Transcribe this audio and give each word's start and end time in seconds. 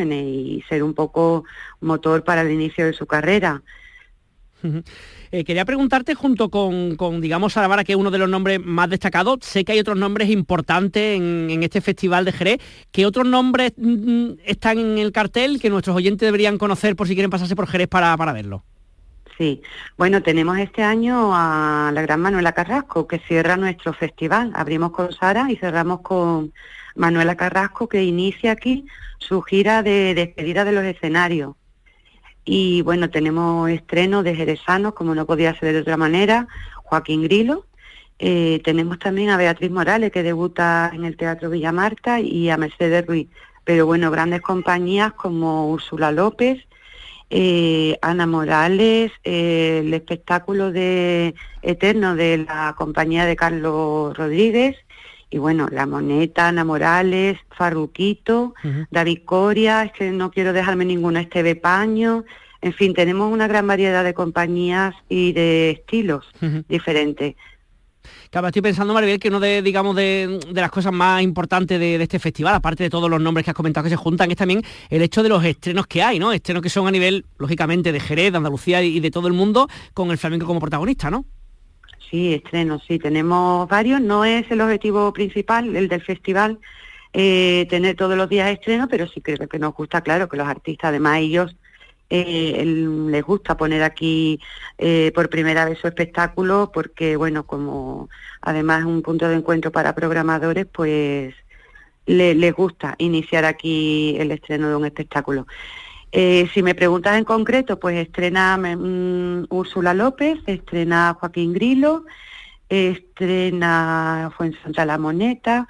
y 0.00 0.62
ser 0.68 0.82
un 0.82 0.94
poco 0.94 1.44
motor 1.80 2.24
para 2.24 2.42
el 2.42 2.50
inicio 2.50 2.86
de 2.86 2.92
su 2.92 3.06
carrera. 3.06 3.62
Eh, 5.32 5.44
quería 5.44 5.64
preguntarte, 5.64 6.14
junto 6.14 6.48
con, 6.48 7.20
digamos, 7.20 7.56
Aravara, 7.56 7.84
que 7.84 7.92
es 7.92 7.98
uno 7.98 8.10
de 8.10 8.18
los 8.18 8.28
nombres 8.28 8.60
más 8.64 8.88
destacados, 8.88 9.38
sé 9.42 9.64
que 9.64 9.72
hay 9.72 9.78
otros 9.78 9.96
nombres 9.96 10.30
importantes 10.30 11.16
en, 11.16 11.62
este 11.62 11.80
Festival 11.80 12.24
de 12.24 12.32
Jerez. 12.32 12.60
¿Qué 12.92 13.06
otros 13.06 13.26
nombres 13.26 13.72
mm, 13.76 13.90
mm, 13.90 14.36
están 14.44 14.78
en 14.78 14.98
el 14.98 15.12
cartel 15.12 15.60
que 15.60 15.70
nuestros 15.70 15.96
oyentes 15.96 16.26
deberían 16.26 16.58
conocer 16.58 16.96
por 16.96 17.08
si 17.08 17.14
quieren 17.14 17.30
pasarse 17.30 17.56
por 17.56 17.66
Jerez 17.66 17.88
para, 17.88 18.16
para 18.16 18.32
verlo? 18.32 18.64
Sí, 19.36 19.60
bueno, 19.98 20.22
tenemos 20.22 20.58
este 20.58 20.82
año 20.82 21.32
a 21.34 21.90
la 21.92 22.02
gran 22.02 22.20
Manuela 22.20 22.52
Carrasco, 22.52 23.06
que 23.06 23.18
cierra 23.18 23.58
nuestro 23.58 23.92
festival. 23.92 24.50
Abrimos 24.54 24.92
con 24.92 25.12
Sara 25.12 25.50
y 25.50 25.56
cerramos 25.56 26.00
con 26.00 26.54
Manuela 26.96 27.36
Carrasco, 27.36 27.88
que 27.88 28.02
inicia 28.02 28.52
aquí 28.52 28.86
su 29.18 29.42
gira 29.42 29.82
de 29.82 30.14
despedida 30.14 30.64
de 30.64 30.72
los 30.72 30.84
escenarios. 30.84 31.54
Y 32.44 32.82
bueno, 32.82 33.10
tenemos 33.10 33.68
estreno 33.70 34.22
de 34.22 34.34
Jerezanos, 34.34 34.94
como 34.94 35.14
no 35.14 35.26
podía 35.26 35.58
ser 35.58 35.72
de 35.72 35.80
otra 35.80 35.96
manera, 35.96 36.46
Joaquín 36.84 37.22
Grilo. 37.22 37.66
Eh, 38.18 38.60
tenemos 38.64 38.98
también 38.98 39.30
a 39.30 39.36
Beatriz 39.36 39.70
Morales, 39.70 40.12
que 40.12 40.22
debuta 40.22 40.90
en 40.94 41.04
el 41.04 41.16
Teatro 41.16 41.50
Villa 41.50 41.72
Marta, 41.72 42.20
y 42.20 42.48
a 42.48 42.56
Mercedes 42.56 43.04
Ruiz. 43.06 43.28
Pero 43.64 43.84
bueno, 43.84 44.10
grandes 44.10 44.42
compañías 44.42 45.12
como 45.14 45.68
Úrsula 45.68 46.12
López, 46.12 46.64
eh, 47.30 47.98
Ana 48.00 48.26
Morales, 48.26 49.10
eh, 49.24 49.82
el 49.84 49.92
espectáculo 49.92 50.70
de 50.70 51.34
Eterno 51.62 52.14
de 52.14 52.38
la 52.38 52.76
compañía 52.78 53.24
de 53.24 53.34
Carlos 53.34 54.16
Rodríguez, 54.16 54.76
y 55.30 55.38
bueno, 55.38 55.68
La 55.70 55.86
Moneta, 55.86 56.48
Ana 56.48 56.64
Morales, 56.64 57.38
Farruquito, 57.56 58.54
David 58.90 59.20
Coria, 59.24 59.82
es 59.84 59.92
que 59.92 60.10
no 60.10 60.30
quiero 60.30 60.52
dejarme 60.52 60.84
ninguna, 60.84 61.20
Esteve 61.20 61.56
Paño, 61.56 62.24
en 62.62 62.72
fin, 62.72 62.94
tenemos 62.94 63.32
una 63.32 63.46
gran 63.46 63.66
variedad 63.66 64.02
de 64.02 64.14
compañías 64.14 64.94
y 65.08 65.32
de 65.32 65.70
estilos 65.70 66.26
diferentes. 66.68 67.36
Claro, 68.30 68.48
estoy 68.48 68.62
pensando, 68.62 68.94
Maribel, 68.94 69.18
que 69.18 69.28
uno 69.28 69.40
de, 69.40 69.62
digamos, 69.62 69.94
de, 69.96 70.40
las 70.52 70.70
cosas 70.70 70.92
más 70.92 71.22
importantes 71.22 71.78
de, 71.78 71.96
este 71.96 72.18
festival, 72.18 72.54
aparte 72.54 72.84
de 72.84 72.90
todos 72.90 73.10
los 73.10 73.20
nombres 73.20 73.44
que 73.44 73.50
has 73.50 73.56
comentado 73.56 73.84
que 73.84 73.90
se 73.90 73.96
juntan, 73.96 74.30
es 74.30 74.36
también 74.36 74.62
el 74.90 75.02
hecho 75.02 75.22
de 75.22 75.28
los 75.28 75.44
estrenos 75.44 75.86
que 75.86 76.02
hay, 76.02 76.18
¿no? 76.18 76.32
Estrenos 76.32 76.62
que 76.62 76.68
son 76.68 76.86
a 76.86 76.90
nivel, 76.90 77.24
lógicamente, 77.38 77.92
de 77.92 78.00
Jerez, 78.00 78.32
de 78.32 78.38
Andalucía 78.38 78.82
y 78.82 79.00
de 79.00 79.10
todo 79.10 79.28
el 79.28 79.34
mundo, 79.34 79.68
con 79.94 80.10
el 80.10 80.18
flamenco 80.18 80.46
como 80.46 80.60
protagonista, 80.60 81.10
¿no? 81.10 81.24
Sí, 82.10 82.34
estrenos, 82.34 82.82
sí, 82.86 82.98
tenemos 82.98 83.68
varios. 83.68 84.00
No 84.00 84.24
es 84.24 84.48
el 84.50 84.60
objetivo 84.60 85.12
principal, 85.12 85.74
el 85.74 85.88
del 85.88 86.02
festival, 86.02 86.60
eh, 87.12 87.66
tener 87.68 87.96
todos 87.96 88.16
los 88.16 88.28
días 88.28 88.50
estrenos, 88.50 88.88
pero 88.90 89.06
sí 89.08 89.20
creo 89.20 89.48
que 89.48 89.58
nos 89.58 89.74
gusta, 89.74 90.02
claro, 90.02 90.28
que 90.28 90.36
los 90.36 90.46
artistas, 90.46 90.90
además 90.90 91.18
ellos, 91.18 91.56
eh, 92.08 92.62
les 92.64 93.24
gusta 93.24 93.56
poner 93.56 93.82
aquí 93.82 94.40
eh, 94.78 95.10
por 95.14 95.28
primera 95.28 95.64
vez 95.64 95.78
su 95.78 95.88
espectáculo, 95.88 96.70
porque, 96.72 97.16
bueno, 97.16 97.44
como 97.46 98.08
además 98.40 98.80
es 98.80 98.86
un 98.86 99.02
punto 99.02 99.28
de 99.28 99.36
encuentro 99.36 99.72
para 99.72 99.94
programadores, 99.94 100.66
pues 100.66 101.34
les 102.06 102.54
gusta 102.54 102.94
iniciar 102.98 103.44
aquí 103.44 104.16
el 104.18 104.30
estreno 104.30 104.68
de 104.68 104.76
un 104.76 104.86
espectáculo. 104.86 105.46
Eh, 106.12 106.48
si 106.54 106.62
me 106.62 106.74
preguntas 106.74 107.18
en 107.18 107.24
concreto, 107.24 107.78
pues 107.78 107.96
estrena 107.96 108.56
mm, 108.56 109.46
Úrsula 109.50 109.94
López, 109.94 110.38
estrena 110.46 111.16
Joaquín 111.18 111.52
Grilo, 111.52 112.04
estrena 112.68 114.32
Fuensanta 114.36 114.84
La 114.86 114.98
Moneta 114.98 115.68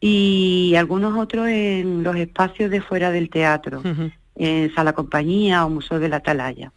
y 0.00 0.74
algunos 0.76 1.18
otros 1.18 1.48
en 1.48 2.02
los 2.02 2.16
espacios 2.16 2.70
de 2.70 2.80
fuera 2.80 3.10
del 3.10 3.30
teatro 3.30 3.82
en 4.38 4.72
Sala 4.74 4.92
Compañía 4.92 5.64
o 5.66 5.70
Museo 5.70 5.98
de 5.98 6.08
la 6.08 6.16
Atalaya. 6.16 6.72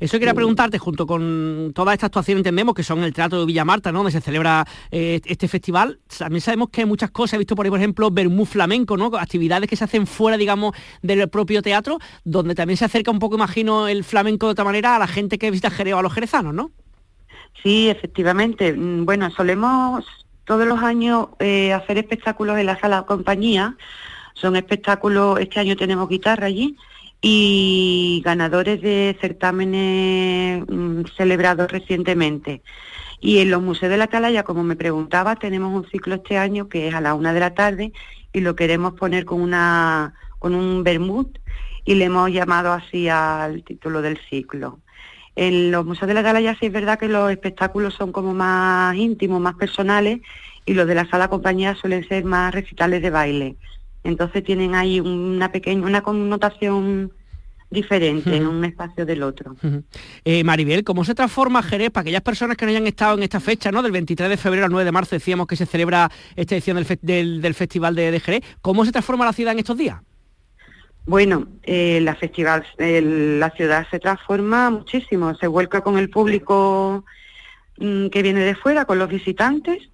Eso 0.00 0.18
quería 0.18 0.34
preguntarte, 0.34 0.78
junto 0.78 1.06
con 1.06 1.72
toda 1.74 1.92
esta 1.92 2.06
actuación 2.06 2.38
entendemos 2.38 2.74
que 2.74 2.82
son 2.82 3.04
el 3.04 3.12
Teatro 3.12 3.40
de 3.40 3.46
Villa 3.46 3.64
Marta, 3.64 3.92
¿no? 3.92 3.98
donde 3.98 4.12
se 4.12 4.20
celebra 4.20 4.66
eh, 4.90 5.20
este 5.24 5.48
festival, 5.48 6.00
también 6.18 6.40
sabemos 6.40 6.70
que 6.70 6.80
hay 6.80 6.86
muchas 6.86 7.10
cosas, 7.10 7.34
he 7.34 7.38
visto 7.38 7.54
por 7.54 7.66
ahí, 7.66 7.70
por 7.70 7.78
ejemplo, 7.78 8.10
Bermú 8.10 8.46
Flamenco, 8.46 8.96
¿no? 8.96 9.06
actividades 9.18 9.68
que 9.68 9.76
se 9.76 9.84
hacen 9.84 10.06
fuera, 10.06 10.36
digamos, 10.36 10.74
del 11.02 11.28
propio 11.28 11.62
teatro, 11.62 11.98
donde 12.24 12.54
también 12.54 12.76
se 12.76 12.84
acerca 12.86 13.10
un 13.10 13.18
poco, 13.18 13.36
imagino, 13.36 13.88
el 13.88 14.04
flamenco 14.04 14.46
de 14.46 14.52
otra 14.52 14.64
manera 14.64 14.96
a 14.96 14.98
la 14.98 15.06
gente 15.06 15.38
que 15.38 15.50
visita 15.50 15.70
Jerez 15.70 15.94
o 15.94 15.98
a 15.98 16.02
los 16.02 16.12
jerezanos, 16.12 16.54
¿no? 16.54 16.70
Sí, 17.62 17.88
efectivamente. 17.88 18.72
Mm, 18.72 19.04
bueno, 19.04 19.30
solemos 19.30 20.04
todos 20.44 20.66
los 20.66 20.80
años 20.80 21.28
eh, 21.38 21.72
hacer 21.72 21.98
espectáculos 21.98 22.58
en 22.58 22.66
la 22.66 22.78
Sala 22.78 23.04
Compañía, 23.04 23.76
son 24.34 24.54
espectáculos, 24.54 25.40
este 25.40 25.60
año 25.60 25.76
tenemos 25.76 26.08
guitarra 26.08 26.46
allí 26.46 26.76
y 27.20 28.22
ganadores 28.24 28.80
de 28.82 29.16
certámenes 29.20 30.64
mm, 30.68 31.02
celebrados 31.16 31.70
recientemente. 31.70 32.62
Y 33.20 33.38
en 33.38 33.50
los 33.50 33.62
museos 33.62 33.90
de 33.90 33.96
la 33.96 34.04
Atalaya, 34.04 34.42
como 34.42 34.62
me 34.62 34.76
preguntaba, 34.76 35.36
tenemos 35.36 35.74
un 35.74 35.88
ciclo 35.90 36.16
este 36.16 36.38
año 36.38 36.68
que 36.68 36.88
es 36.88 36.94
a 36.94 37.00
la 37.00 37.14
una 37.14 37.32
de 37.32 37.40
la 37.40 37.54
tarde 37.54 37.92
y 38.32 38.40
lo 38.40 38.54
queremos 38.54 38.94
poner 38.94 39.24
con 39.24 39.40
una 39.40 40.14
con 40.38 40.54
un 40.54 40.84
vermut 40.84 41.38
y 41.84 41.94
le 41.94 42.04
hemos 42.06 42.30
llamado 42.30 42.72
así 42.72 43.08
al 43.08 43.64
título 43.64 44.02
del 44.02 44.18
ciclo. 44.28 44.80
En 45.34 45.70
los 45.70 45.84
museos 45.84 46.08
de 46.08 46.14
la 46.14 46.20
Atalaya 46.20 46.56
sí 46.58 46.66
es 46.66 46.72
verdad 46.72 46.98
que 46.98 47.08
los 47.08 47.30
espectáculos 47.30 47.94
son 47.94 48.12
como 48.12 48.34
más 48.34 48.94
íntimos, 48.96 49.40
más 49.40 49.54
personales 49.54 50.20
y 50.64 50.74
los 50.74 50.86
de 50.86 50.94
la 50.94 51.08
sala 51.08 51.28
compañía 51.28 51.74
suelen 51.74 52.06
ser 52.08 52.24
más 52.24 52.54
recitales 52.54 53.02
de 53.02 53.10
baile. 53.10 53.56
Entonces 54.06 54.44
tienen 54.44 54.74
ahí 54.74 55.00
una 55.00 55.50
pequeña, 55.50 55.84
una 55.84 56.02
connotación 56.02 57.12
diferente 57.70 58.36
en 58.36 58.46
un 58.46 58.64
espacio 58.64 59.04
del 59.04 59.22
otro. 59.24 59.56
Eh, 60.24 60.44
Maribel, 60.44 60.84
¿cómo 60.84 61.04
se 61.04 61.14
transforma 61.14 61.62
Jerez 61.62 61.90
para 61.90 62.02
aquellas 62.02 62.22
personas 62.22 62.56
que 62.56 62.64
no 62.64 62.70
hayan 62.70 62.86
estado 62.86 63.16
en 63.16 63.24
esta 63.24 63.40
fecha, 63.40 63.72
¿no? 63.72 63.82
Del 63.82 63.92
23 63.92 64.28
de 64.28 64.36
febrero 64.36 64.66
al 64.66 64.70
9 64.70 64.84
de 64.84 64.92
marzo 64.92 65.16
decíamos 65.16 65.48
que 65.48 65.56
se 65.56 65.66
celebra 65.66 66.10
esta 66.36 66.54
edición 66.54 66.76
del, 66.76 67.54
Festival 67.54 67.96
de, 67.96 68.20
Jerez. 68.20 68.44
¿Cómo 68.62 68.84
se 68.84 68.92
transforma 68.92 69.24
la 69.24 69.32
ciudad 69.32 69.52
en 69.52 69.58
estos 69.58 69.76
días? 69.76 70.00
Bueno, 71.06 71.48
eh, 71.64 72.00
la 72.02 72.14
festival, 72.14 72.64
la 72.78 73.50
ciudad 73.50 73.86
se 73.90 73.98
transforma 73.98 74.70
muchísimo, 74.70 75.34
se 75.34 75.46
vuelca 75.48 75.80
con 75.80 75.98
el 75.98 76.10
público 76.10 77.04
mm, 77.78 78.08
que 78.08 78.22
viene 78.22 78.40
de 78.40 78.54
fuera, 78.54 78.84
con 78.84 78.98
los 78.98 79.08
visitantes, 79.08 79.88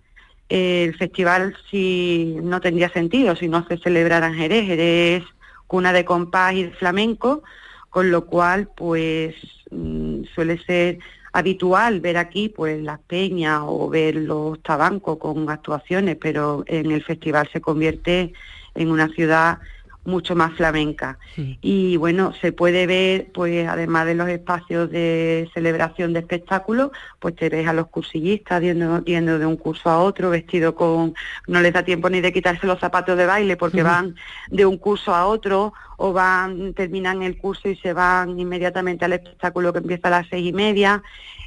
el 0.53 0.95
festival 0.97 1.57
si 1.71 2.37
no 2.43 2.61
tendría 2.61 2.91
sentido 2.91 3.35
si 3.37 3.49
no 3.49 3.67
se 3.67 3.79
celebrara 3.79 4.27
en 4.27 4.35
Jerez. 4.35 4.67
Jerez 4.67 5.25
cuna 5.67 5.95
de 5.95 6.05
compás 6.05 6.53
y 6.53 6.65
de 6.65 6.71
flamenco, 6.73 7.43
con 7.89 8.11
lo 8.11 8.27
cual 8.27 8.69
pues 8.77 9.35
mm, 9.71 10.25
suele 10.35 10.63
ser 10.65 10.99
habitual 11.33 12.01
ver 12.01 12.19
aquí 12.19 12.51
pues 12.51 12.83
las 12.83 12.99
peñas 13.01 13.63
o 13.65 13.89
ver 13.89 14.17
los 14.17 14.63
tabancos 14.63 15.17
con 15.17 15.49
actuaciones, 15.49 16.19
pero 16.21 16.65
en 16.67 16.91
el 16.91 17.03
festival 17.03 17.49
se 17.51 17.63
convierte 17.63 18.35
en 18.75 18.91
una 18.91 19.09
ciudad 19.09 19.61
mucho 20.05 20.35
más 20.35 20.53
flamenca. 20.55 21.19
Y 21.37 21.97
bueno, 21.97 22.33
se 22.41 22.53
puede 22.53 22.87
ver, 22.87 23.29
pues 23.33 23.69
además 23.69 24.07
de 24.07 24.15
los 24.15 24.29
espacios 24.29 24.91
de 24.91 25.49
celebración 25.55 26.13
de 26.13 26.21
espectáculos, 26.21 26.91
pues 27.19 27.37
te 27.37 27.49
ves 27.49 27.69
a 27.69 27.73
los 27.73 27.87
cursillistas 27.89 28.61
yendo, 28.63 29.01
de 29.01 29.47
un 29.47 29.57
curso 29.57 29.91
a 29.91 29.99
otro, 29.99 30.31
vestido 30.31 30.75
con, 30.75 31.15
no 31.47 31.61
les 31.61 31.73
da 31.73 31.85
tiempo 31.85 32.11
ni 32.11 32.21
de 32.21 32.33
quitarse 32.33 32.67
los 32.67 32.81
zapatos 32.81 33.17
de 33.17 33.27
baile 33.27 33.57
porque 33.57 33.83
van 33.83 34.17
de 34.49 34.67
un 34.67 34.77
curso 34.77 35.15
a 35.15 35.27
otro 35.27 35.73
o 36.03 36.13
van, 36.13 36.75
terminan 36.75 37.23
el 37.23 37.39
curso 37.39 37.69
y 37.69 37.77
se 37.77 37.93
van 37.93 38.37
inmediatamente 38.39 39.05
al 39.05 39.13
espectáculo 39.13 39.73
que 39.73 39.79
empieza 39.79 40.09
a 40.09 40.11
las 40.11 40.27
seis 40.29 40.49
y 40.49 40.53
media. 40.53 41.01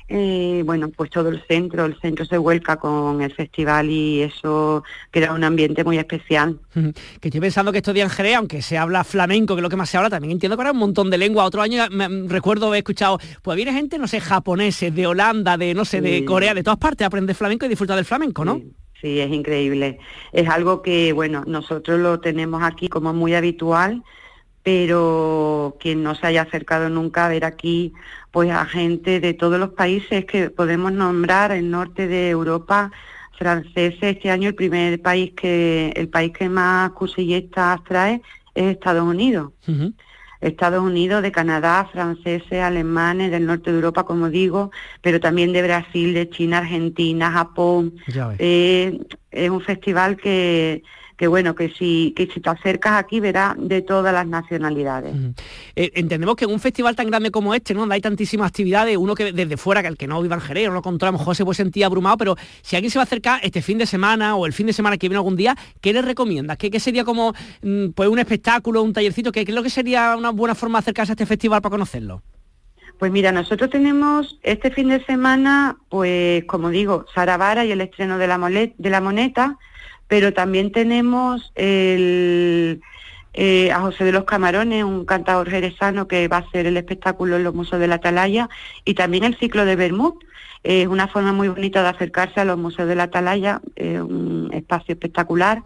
Eh, 0.07 0.61
bueno, 0.65 0.87
pues 0.89 1.09
todo 1.09 1.27
el 1.27 1.43
centro, 1.45 1.83
el 1.83 1.99
centro 1.99 2.23
se 2.25 2.37
vuelca 2.37 2.77
con 2.77 3.21
el 3.21 3.33
festival 3.33 3.89
y 3.89 4.21
eso 4.21 4.83
crea 5.11 5.33
un 5.33 5.43
ambiente 5.43 5.83
muy 5.83 5.97
especial. 5.97 6.57
Que 6.73 7.27
estoy 7.27 7.41
pensando 7.41 7.73
que 7.73 7.79
estos 7.79 7.93
días 7.93 8.09
en 8.09 8.15
Jerez, 8.15 8.35
aunque 8.37 8.61
se 8.61 8.77
habla 8.77 9.03
flamenco, 9.03 9.55
que 9.55 9.59
es 9.59 9.63
lo 9.63 9.69
que 9.69 9.75
más 9.75 9.89
se 9.89 9.97
habla, 9.97 10.09
también 10.09 10.31
entiendo 10.31 10.55
que 10.55 10.61
ahora 10.61 10.71
un 10.71 10.77
montón 10.77 11.09
de 11.09 11.17
lengua. 11.17 11.43
Otro 11.43 11.61
año 11.61 11.83
recuerdo 12.27 12.67
haber 12.67 12.77
escuchado, 12.77 13.19
pues 13.41 13.57
viene 13.57 13.73
gente, 13.73 13.97
no 13.97 14.07
sé, 14.07 14.21
japoneses, 14.21 14.95
de 14.95 15.05
Holanda, 15.05 15.57
de 15.57 15.73
no 15.73 15.83
sé, 15.83 15.99
de 15.99 16.23
Corea, 16.23 16.53
de 16.53 16.63
todas 16.63 16.79
partes, 16.79 17.05
aprende 17.05 17.33
flamenco 17.33 17.65
y 17.65 17.69
disfruta 17.69 17.95
del 17.95 18.05
flamenco, 18.05 18.45
¿no? 18.45 18.61
sí, 19.01 19.19
es 19.19 19.31
increíble. 19.31 19.99
Es 20.31 20.47
algo 20.47 20.81
que, 20.81 21.11
bueno, 21.11 21.43
nosotros 21.45 21.99
lo 21.99 22.21
tenemos 22.21 22.63
aquí 22.63 22.87
como 22.87 23.13
muy 23.13 23.35
habitual 23.35 24.01
pero 24.65 25.77
quien 25.79 26.01
no 26.01 26.15
se 26.15 26.25
haya 26.25 26.41
acercado 26.41 26.89
nunca 26.89 27.27
a 27.27 27.29
ver 27.29 27.45
aquí 27.45 27.93
pues 28.31 28.49
a 28.49 28.65
gente 28.65 29.19
de 29.19 29.35
todos 29.35 29.59
los 29.59 29.69
países 29.69 30.25
que 30.25 30.49
podemos 30.49 30.91
nombrar 30.91 31.51
el 31.51 31.69
norte 31.69 32.07
de 32.07 32.31
Europa 32.31 32.91
franceses 33.37 34.01
este 34.01 34.31
año 34.31 34.49
el 34.49 34.55
primer 34.55 34.99
país 35.03 35.33
que 35.35 35.93
el 35.95 36.09
país 36.09 36.33
que 36.33 36.49
más 36.49 36.89
cursillistas 36.93 37.83
trae 37.83 38.23
es 38.55 38.71
Estados 38.71 39.03
Unidos. 39.03 39.51
Estados 40.41 40.81
Unidos 40.81 41.21
de 41.21 41.31
Canadá 41.31 41.87
franceses 41.91 42.59
alemanes 42.59 43.29
del 43.29 43.45
norte 43.45 43.69
de 43.69 43.77
Europa 43.77 44.03
como 44.03 44.29
digo 44.29 44.71
pero 44.99 45.19
también 45.19 45.53
de 45.53 45.61
Brasil 45.61 46.15
de 46.15 46.27
China 46.27 46.57
Argentina 46.57 47.31
Japón. 47.31 47.93
Eh, 48.39 48.99
es 49.29 49.49
un 49.51 49.61
festival 49.61 50.17
que 50.17 50.81
que 51.17 51.27
bueno, 51.27 51.55
que 51.55 51.69
si, 51.69 52.13
que 52.15 52.27
si 52.27 52.39
te 52.39 52.49
acercas 52.49 52.93
aquí 52.93 53.19
verás 53.19 53.55
de 53.57 53.81
todas 53.81 54.13
las 54.13 54.27
nacionalidades. 54.27 55.15
Eh, 55.75 55.91
entendemos 55.95 56.35
que 56.35 56.45
en 56.45 56.51
un 56.51 56.59
festival 56.59 56.95
tan 56.95 57.07
grande 57.07 57.31
como 57.31 57.53
este, 57.53 57.73
¿no? 57.73 57.81
Donde 57.81 57.95
hay 57.95 58.01
tantísimas 58.01 58.49
actividades, 58.49 58.97
uno 58.97 59.15
que 59.15 59.31
desde 59.31 59.57
fuera, 59.57 59.81
que 59.81 59.87
el 59.87 59.97
que 59.97 60.07
no 60.07 60.21
viva 60.21 60.35
en 60.35 60.41
Jerez, 60.41 60.67
no 60.67 60.73
lo 60.73 60.81
controla, 60.81 61.17
a 61.17 61.35
se 61.35 61.45
puede 61.45 61.55
sentir 61.55 61.85
abrumado, 61.85 62.17
pero 62.17 62.35
si 62.61 62.75
alguien 62.75 62.91
se 62.91 62.99
va 62.99 63.03
a 63.03 63.05
acercar 63.05 63.39
este 63.43 63.61
fin 63.61 63.77
de 63.77 63.85
semana 63.85 64.35
o 64.35 64.45
el 64.45 64.53
fin 64.53 64.67
de 64.67 64.73
semana 64.73 64.97
que 64.97 65.07
viene 65.07 65.17
algún 65.17 65.35
día, 65.35 65.55
¿qué 65.81 65.93
le 65.93 66.01
recomiendas? 66.01 66.57
¿Qué, 66.57 66.79
sería 66.79 67.05
como 67.05 67.33
mm, 67.61 67.89
pues 67.89 68.09
un 68.09 68.19
espectáculo, 68.19 68.83
un 68.83 68.93
tallercito? 68.93 69.31
¿Qué, 69.31 69.45
¿Qué 69.45 69.51
es 69.51 69.55
lo 69.55 69.63
que 69.63 69.69
sería 69.69 70.15
una 70.17 70.31
buena 70.31 70.55
forma 70.55 70.79
de 70.79 70.83
acercarse 70.83 71.11
a 71.11 71.13
este 71.13 71.25
festival 71.25 71.61
para 71.61 71.71
conocerlo? 71.71 72.21
Pues 72.99 73.11
mira, 73.11 73.31
nosotros 73.31 73.69
tenemos 73.69 74.39
este 74.41 74.71
fin 74.71 74.89
de 74.89 75.03
semana, 75.03 75.77
pues 75.89 76.45
como 76.45 76.69
digo, 76.69 77.05
Saravara 77.13 77.65
y 77.65 77.71
el 77.71 77.81
estreno 77.81 78.17
de 78.17 78.27
la, 78.27 78.37
de 78.37 78.89
la 78.89 79.01
moneta, 79.01 79.57
pero 80.07 80.33
también 80.33 80.71
tenemos 80.71 81.51
el, 81.55 82.81
eh, 83.33 83.71
a 83.71 83.81
José 83.81 84.03
de 84.03 84.11
los 84.11 84.25
Camarones, 84.25 84.83
un 84.83 85.05
cantador 85.05 85.49
jerezano 85.49 86.07
que 86.07 86.27
va 86.27 86.37
a 86.37 86.41
hacer 86.41 86.65
el 86.67 86.77
espectáculo 86.77 87.35
en 87.35 87.43
los 87.43 87.53
museos 87.53 87.79
de 87.79 87.87
la 87.87 87.95
Atalaya, 87.95 88.49
y 88.83 88.93
también 88.93 89.23
el 89.23 89.37
ciclo 89.37 89.65
de 89.65 89.75
Bermud. 89.75 90.13
Es 90.63 90.87
una 90.87 91.07
forma 91.07 91.31
muy 91.31 91.47
bonita 91.47 91.83
de 91.83 91.89
acercarse 91.89 92.39
a 92.39 92.45
los 92.45 92.57
museos 92.57 92.87
de 92.87 92.95
la 92.95 93.03
Atalaya, 93.03 93.61
un 93.77 94.49
espacio 94.51 94.93
espectacular 94.93 95.61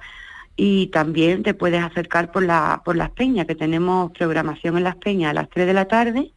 y 0.61 0.87
también 0.87 1.41
te 1.41 1.53
puedes 1.53 1.81
acercar 1.81 2.33
por, 2.33 2.43
la, 2.43 2.81
por 2.83 2.97
las 2.97 3.11
peñas, 3.11 3.45
que 3.45 3.55
tenemos 3.55 4.11
programación 4.11 4.77
en 4.77 4.83
las 4.83 4.97
peñas 4.97 5.31
a 5.31 5.33
las 5.33 5.49
3 5.49 5.65
de 5.65 5.73
la 5.73 5.85
tarde 5.85 6.33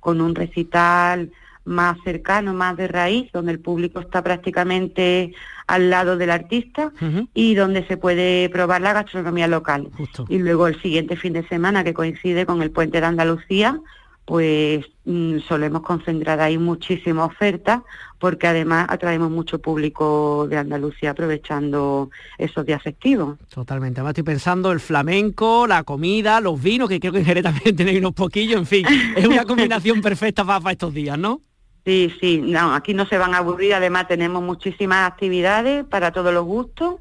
con 0.00 0.22
un 0.22 0.34
recital 0.34 1.30
más 1.66 1.98
cercano, 2.04 2.54
más 2.54 2.76
de 2.76 2.88
raíz, 2.88 3.30
donde 3.32 3.52
el 3.52 3.60
público 3.60 4.00
está 4.00 4.22
prácticamente 4.22 5.34
al 5.66 5.90
lado 5.90 6.16
del 6.16 6.30
artista 6.30 6.92
y 7.34 7.54
donde 7.54 7.86
se 7.86 7.96
puede 7.96 8.48
probar 8.48 8.80
la 8.80 8.92
gastronomía 8.92 9.48
local. 9.48 9.90
Y 10.28 10.38
luego 10.38 10.68
el 10.68 10.80
siguiente 10.80 11.16
fin 11.16 11.32
de 11.32 11.46
semana, 11.48 11.84
que 11.84 11.92
coincide 11.92 12.46
con 12.46 12.62
el 12.62 12.70
Puente 12.70 13.00
de 13.00 13.06
Andalucía, 13.06 13.80
pues 14.26 14.84
mm, 15.04 15.38
solemos 15.46 15.82
concentrar 15.82 16.40
ahí 16.40 16.58
muchísima 16.58 17.24
oferta 17.24 17.84
porque 18.18 18.48
además 18.48 18.86
atraemos 18.88 19.30
mucho 19.30 19.60
público 19.60 20.46
de 20.48 20.58
Andalucía 20.58 21.10
aprovechando 21.10 22.10
esos 22.36 22.66
días 22.66 22.82
festivos. 22.82 23.38
Totalmente, 23.48 24.00
además 24.00 24.10
estoy 24.10 24.24
pensando 24.24 24.72
el 24.72 24.80
flamenco, 24.80 25.66
la 25.66 25.84
comida, 25.84 26.40
los 26.40 26.60
vinos, 26.60 26.88
que 26.88 26.98
creo 26.98 27.12
que 27.12 27.20
en 27.20 27.24
Jerez 27.24 27.44
también 27.44 27.76
tenéis 27.76 28.00
unos 28.00 28.14
poquillos, 28.14 28.58
en 28.58 28.66
fin, 28.66 28.86
es 29.16 29.26
una 29.26 29.44
combinación 29.44 30.00
perfecta 30.02 30.44
para, 30.44 30.72
estos 30.72 30.92
días, 30.92 31.16
¿no? 31.16 31.40
Sí, 31.86 32.12
sí, 32.20 32.38
no, 32.38 32.74
aquí 32.74 32.94
no 32.94 33.06
se 33.06 33.16
van 33.16 33.32
a 33.32 33.38
aburrir, 33.38 33.72
además 33.72 34.08
tenemos 34.08 34.42
muchísimas 34.42 35.08
actividades 35.08 35.84
para 35.84 36.10
todos 36.10 36.34
los 36.34 36.44
gustos 36.44 36.96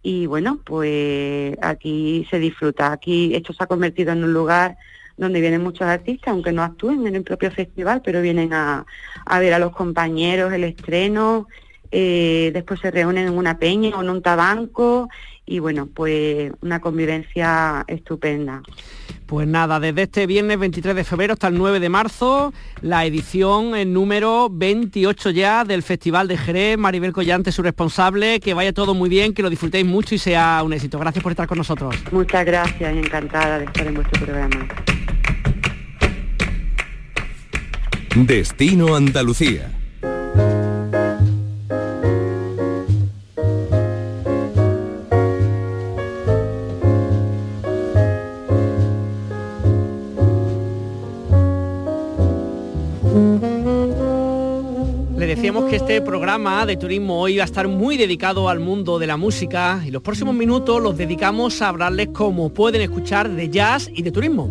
y 0.00 0.26
bueno, 0.26 0.60
pues 0.64 1.58
aquí 1.60 2.24
se 2.30 2.38
disfruta, 2.38 2.92
aquí 2.92 3.34
esto 3.34 3.52
se 3.52 3.64
ha 3.64 3.66
convertido 3.66 4.12
en 4.12 4.22
un 4.22 4.32
lugar 4.32 4.76
donde 5.16 5.40
vienen 5.40 5.64
muchos 5.64 5.88
artistas, 5.88 6.28
aunque 6.28 6.52
no 6.52 6.62
actúen 6.62 7.04
en 7.08 7.16
el 7.16 7.24
propio 7.24 7.50
festival, 7.50 8.00
pero 8.04 8.22
vienen 8.22 8.52
a, 8.52 8.86
ver 9.40 9.54
a 9.54 9.58
los 9.58 9.74
compañeros 9.74 10.52
el 10.52 10.62
estreno, 10.62 11.48
eh, 11.90 12.52
después 12.54 12.78
se 12.78 12.92
reúnen 12.92 13.26
en 13.26 13.36
una 13.36 13.58
peña 13.58 13.96
o 13.96 14.02
en 14.02 14.10
un 14.10 14.22
tabanco 14.22 15.08
y 15.46 15.58
bueno, 15.58 15.88
pues 15.92 16.52
una 16.60 16.80
convivencia 16.80 17.84
estupenda. 17.88 18.62
Pues 19.26 19.48
nada, 19.48 19.80
desde 19.80 20.02
este 20.02 20.26
viernes 20.26 20.58
23 20.58 20.94
de 20.94 21.04
febrero 21.04 21.32
hasta 21.32 21.48
el 21.48 21.56
9 21.56 21.80
de 21.80 21.88
marzo, 21.88 22.52
la 22.82 23.06
edición 23.06 23.74
en 23.74 23.92
número 23.92 24.48
28 24.50 25.30
ya 25.30 25.64
del 25.64 25.82
Festival 25.82 26.28
de 26.28 26.36
Jerez, 26.36 26.76
Maribel 26.76 27.12
Collante, 27.12 27.50
su 27.50 27.62
responsable, 27.62 28.40
que 28.40 28.52
vaya 28.52 28.72
todo 28.72 28.94
muy 28.94 29.08
bien, 29.08 29.32
que 29.32 29.42
lo 29.42 29.48
disfrutéis 29.48 29.86
mucho 29.86 30.14
y 30.14 30.18
sea 30.18 30.62
un 30.62 30.74
éxito. 30.74 30.98
Gracias 30.98 31.22
por 31.22 31.32
estar 31.32 31.48
con 31.48 31.58
nosotros. 31.58 31.94
Muchas 32.12 32.44
gracias 32.44 32.94
y 32.94 32.98
encantada 32.98 33.58
de 33.58 33.64
estar 33.64 33.86
en 33.86 33.94
vuestro 33.94 34.24
programa. 34.24 34.68
Destino 38.14 38.94
Andalucía. 38.94 39.70
Decíamos 55.34 55.64
que 55.70 55.76
este 55.76 56.02
programa 56.02 56.66
de 56.66 56.76
turismo 56.76 57.18
hoy 57.18 57.38
va 57.38 57.44
a 57.44 57.46
estar 57.46 57.66
muy 57.66 57.96
dedicado 57.96 58.50
al 58.50 58.60
mundo 58.60 58.98
de 58.98 59.06
la 59.06 59.16
música 59.16 59.82
y 59.82 59.90
los 59.90 60.02
próximos 60.02 60.34
minutos 60.34 60.82
los 60.82 60.98
dedicamos 60.98 61.62
a 61.62 61.68
hablarles 61.68 62.08
cómo 62.12 62.52
pueden 62.52 62.82
escuchar 62.82 63.30
de 63.30 63.48
jazz 63.48 63.88
y 63.94 64.02
de 64.02 64.12
turismo. 64.12 64.50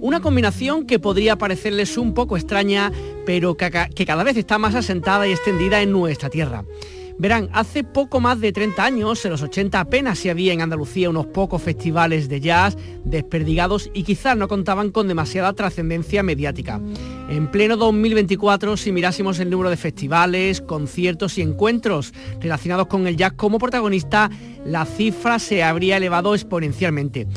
Una 0.00 0.20
combinación 0.20 0.86
que 0.86 0.98
podría 0.98 1.36
parecerles 1.36 1.98
un 1.98 2.14
poco 2.14 2.38
extraña, 2.38 2.90
pero 3.26 3.54
que, 3.58 3.70
cada 4.06 4.24
vez 4.24 4.38
está 4.38 4.56
más 4.56 4.74
asentada 4.74 5.28
y 5.28 5.32
extendida 5.32 5.82
en 5.82 5.92
nuestra 5.92 6.30
tierra. 6.30 6.64
Verán, 7.16 7.48
hace 7.52 7.84
poco 7.84 8.20
más 8.20 8.40
de 8.40 8.52
30 8.52 8.84
años, 8.84 9.24
en 9.24 9.30
los 9.30 9.42
80 9.42 9.78
apenas 9.78 10.18
se 10.18 10.30
había 10.30 10.52
en 10.52 10.62
Andalucía 10.62 11.10
unos 11.10 11.26
pocos 11.26 11.62
festivales 11.62 12.28
de 12.28 12.40
jazz 12.40 12.76
desperdigados 13.04 13.88
y 13.94 14.02
quizás 14.02 14.36
no 14.36 14.48
contaban 14.48 14.90
con 14.90 15.06
demasiada 15.06 15.52
trascendencia 15.52 16.24
mediática. 16.24 16.80
En 17.28 17.50
pleno 17.50 17.76
2024, 17.76 18.76
si 18.76 18.90
mirásemos 18.90 19.38
el 19.38 19.48
número 19.48 19.70
de 19.70 19.76
festivales, 19.76 20.60
conciertos 20.60 21.38
y 21.38 21.42
encuentros 21.42 22.12
relacionados 22.40 22.88
con 22.88 23.06
el 23.06 23.16
jazz 23.16 23.34
como 23.34 23.58
protagonista, 23.58 24.28
la 24.66 24.84
cifra 24.84 25.38
se 25.38 25.62
habría 25.62 25.98
elevado 25.98 26.34
exponencialmente. 26.34 27.28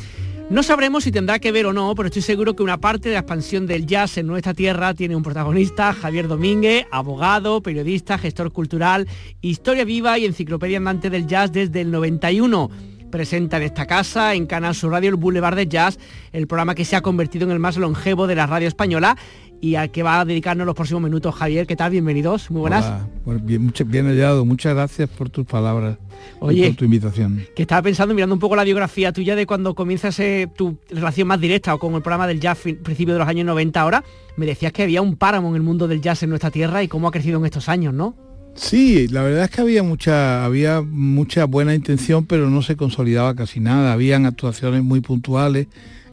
No 0.50 0.64
sabremos 0.64 1.04
si 1.04 1.12
tendrá 1.12 1.40
que 1.40 1.52
ver 1.52 1.66
o 1.66 1.74
no, 1.74 1.94
pero 1.94 2.08
estoy 2.08 2.22
seguro 2.22 2.56
que 2.56 2.64
una 2.64 2.78
parte 2.78 3.10
de 3.10 3.16
la 3.16 3.20
expansión 3.20 3.68
del 3.68 3.86
jazz 3.86 4.18
en 4.18 4.28
nuestra 4.28 4.54
tierra 4.54 4.94
tiene 4.94 5.14
un 5.14 5.22
protagonista, 5.22 5.92
Javier 5.92 6.30
Domínguez, 6.30 6.86
abogado, 6.90 7.62
periodista, 7.62 8.18
gestor 8.18 8.54
cultural, 8.54 9.10
historia 9.42 9.84
viva 9.84 10.18
y 10.18 10.26
enciclopedia 10.26 10.78
andante 10.78 11.10
del 11.10 11.28
jazz 11.28 11.52
desde 11.52 11.82
el 11.82 11.92
91 11.92 12.70
presenta 13.08 13.58
en 13.58 13.64
esta 13.64 13.86
casa, 13.86 14.36
en 14.36 14.46
Canal 14.46 14.76
Sur 14.76 14.92
Radio, 14.92 15.10
el 15.10 15.16
Boulevard 15.16 15.56
de 15.56 15.68
Jazz, 15.68 15.98
el 16.34 16.48
programa 16.48 16.76
que 16.76 16.86
se 16.86 16.96
ha 16.96 17.02
convertido 17.02 17.46
en 17.46 17.52
el 17.52 17.60
más 17.60 17.78
longevo 17.78 18.28
de 18.28 18.36
la 18.36 18.48
radio 18.48 18.68
española 18.68 19.18
y 19.62 19.76
al 19.76 19.92
que 19.92 20.04
va 20.04 20.20
a 20.20 20.26
dedicarnos 20.26 20.66
los 20.66 20.76
próximos 20.76 21.04
minutos 21.04 21.34
Javier. 21.36 21.68
¿Qué 21.68 21.76
tal? 21.76 21.92
Bienvenidos, 21.92 22.52
muy 22.52 22.62
buenas. 22.62 22.86
bien, 23.26 23.74
bien 23.88 24.06
hallado, 24.08 24.46
muchas 24.46 24.74
gracias 24.74 25.10
por 25.10 25.30
tus 25.30 25.46
palabras. 25.46 25.98
Oye, 26.40 26.68
por 26.68 26.78
tu 26.78 26.86
invitación. 26.86 27.46
Que 27.56 27.64
estaba 27.64 27.82
pensando, 27.82 28.14
mirando 28.14 28.36
un 28.36 28.40
poco 28.40 28.56
la 28.56 28.64
biografía 28.64 29.12
tuya 29.12 29.36
de 29.36 29.46
cuando 29.46 29.76
comienzas 29.76 30.20
eh, 30.20 30.48
tu 30.56 30.78
relación 30.90 31.28
más 31.28 31.40
directa 31.40 31.74
o 31.74 31.80
con 31.80 31.94
el 31.96 32.02
programa 32.02 32.28
del 32.28 32.40
jazz 32.40 32.60
principio 32.60 33.14
de 33.14 33.20
los 33.20 33.28
años 33.28 33.46
90 33.46 33.82
ahora, 33.82 34.04
me 34.36 34.46
decías 34.46 34.72
que 34.72 34.84
había 34.84 35.02
un 35.02 35.16
páramo 35.16 35.50
en 35.50 35.56
el 35.56 35.62
mundo 35.64 35.88
del 35.88 36.02
jazz 36.02 36.24
en 36.24 36.30
nuestra 36.30 36.52
tierra 36.52 36.84
y 36.84 36.88
cómo 36.88 37.08
ha 37.08 37.12
crecido 37.12 37.40
en 37.40 37.46
estos 37.46 37.70
años, 37.70 37.94
¿no? 37.94 38.16
Sí, 38.56 39.08
la 39.10 39.22
verdad 39.22 39.44
es 39.44 39.52
que 39.52 39.62
había 39.62 39.84
mucha, 39.84 40.44
había 40.44 40.82
mucha 40.82 41.46
buena 41.46 41.76
intención, 41.76 42.26
pero 42.26 42.50
no 42.50 42.64
se 42.64 42.76
consolidaba 42.76 43.36
casi 43.36 43.60
nada. 43.60 43.94
Habían 43.94 44.26
actuaciones 44.26 44.84
muy 44.84 45.00
puntuales 45.00 45.68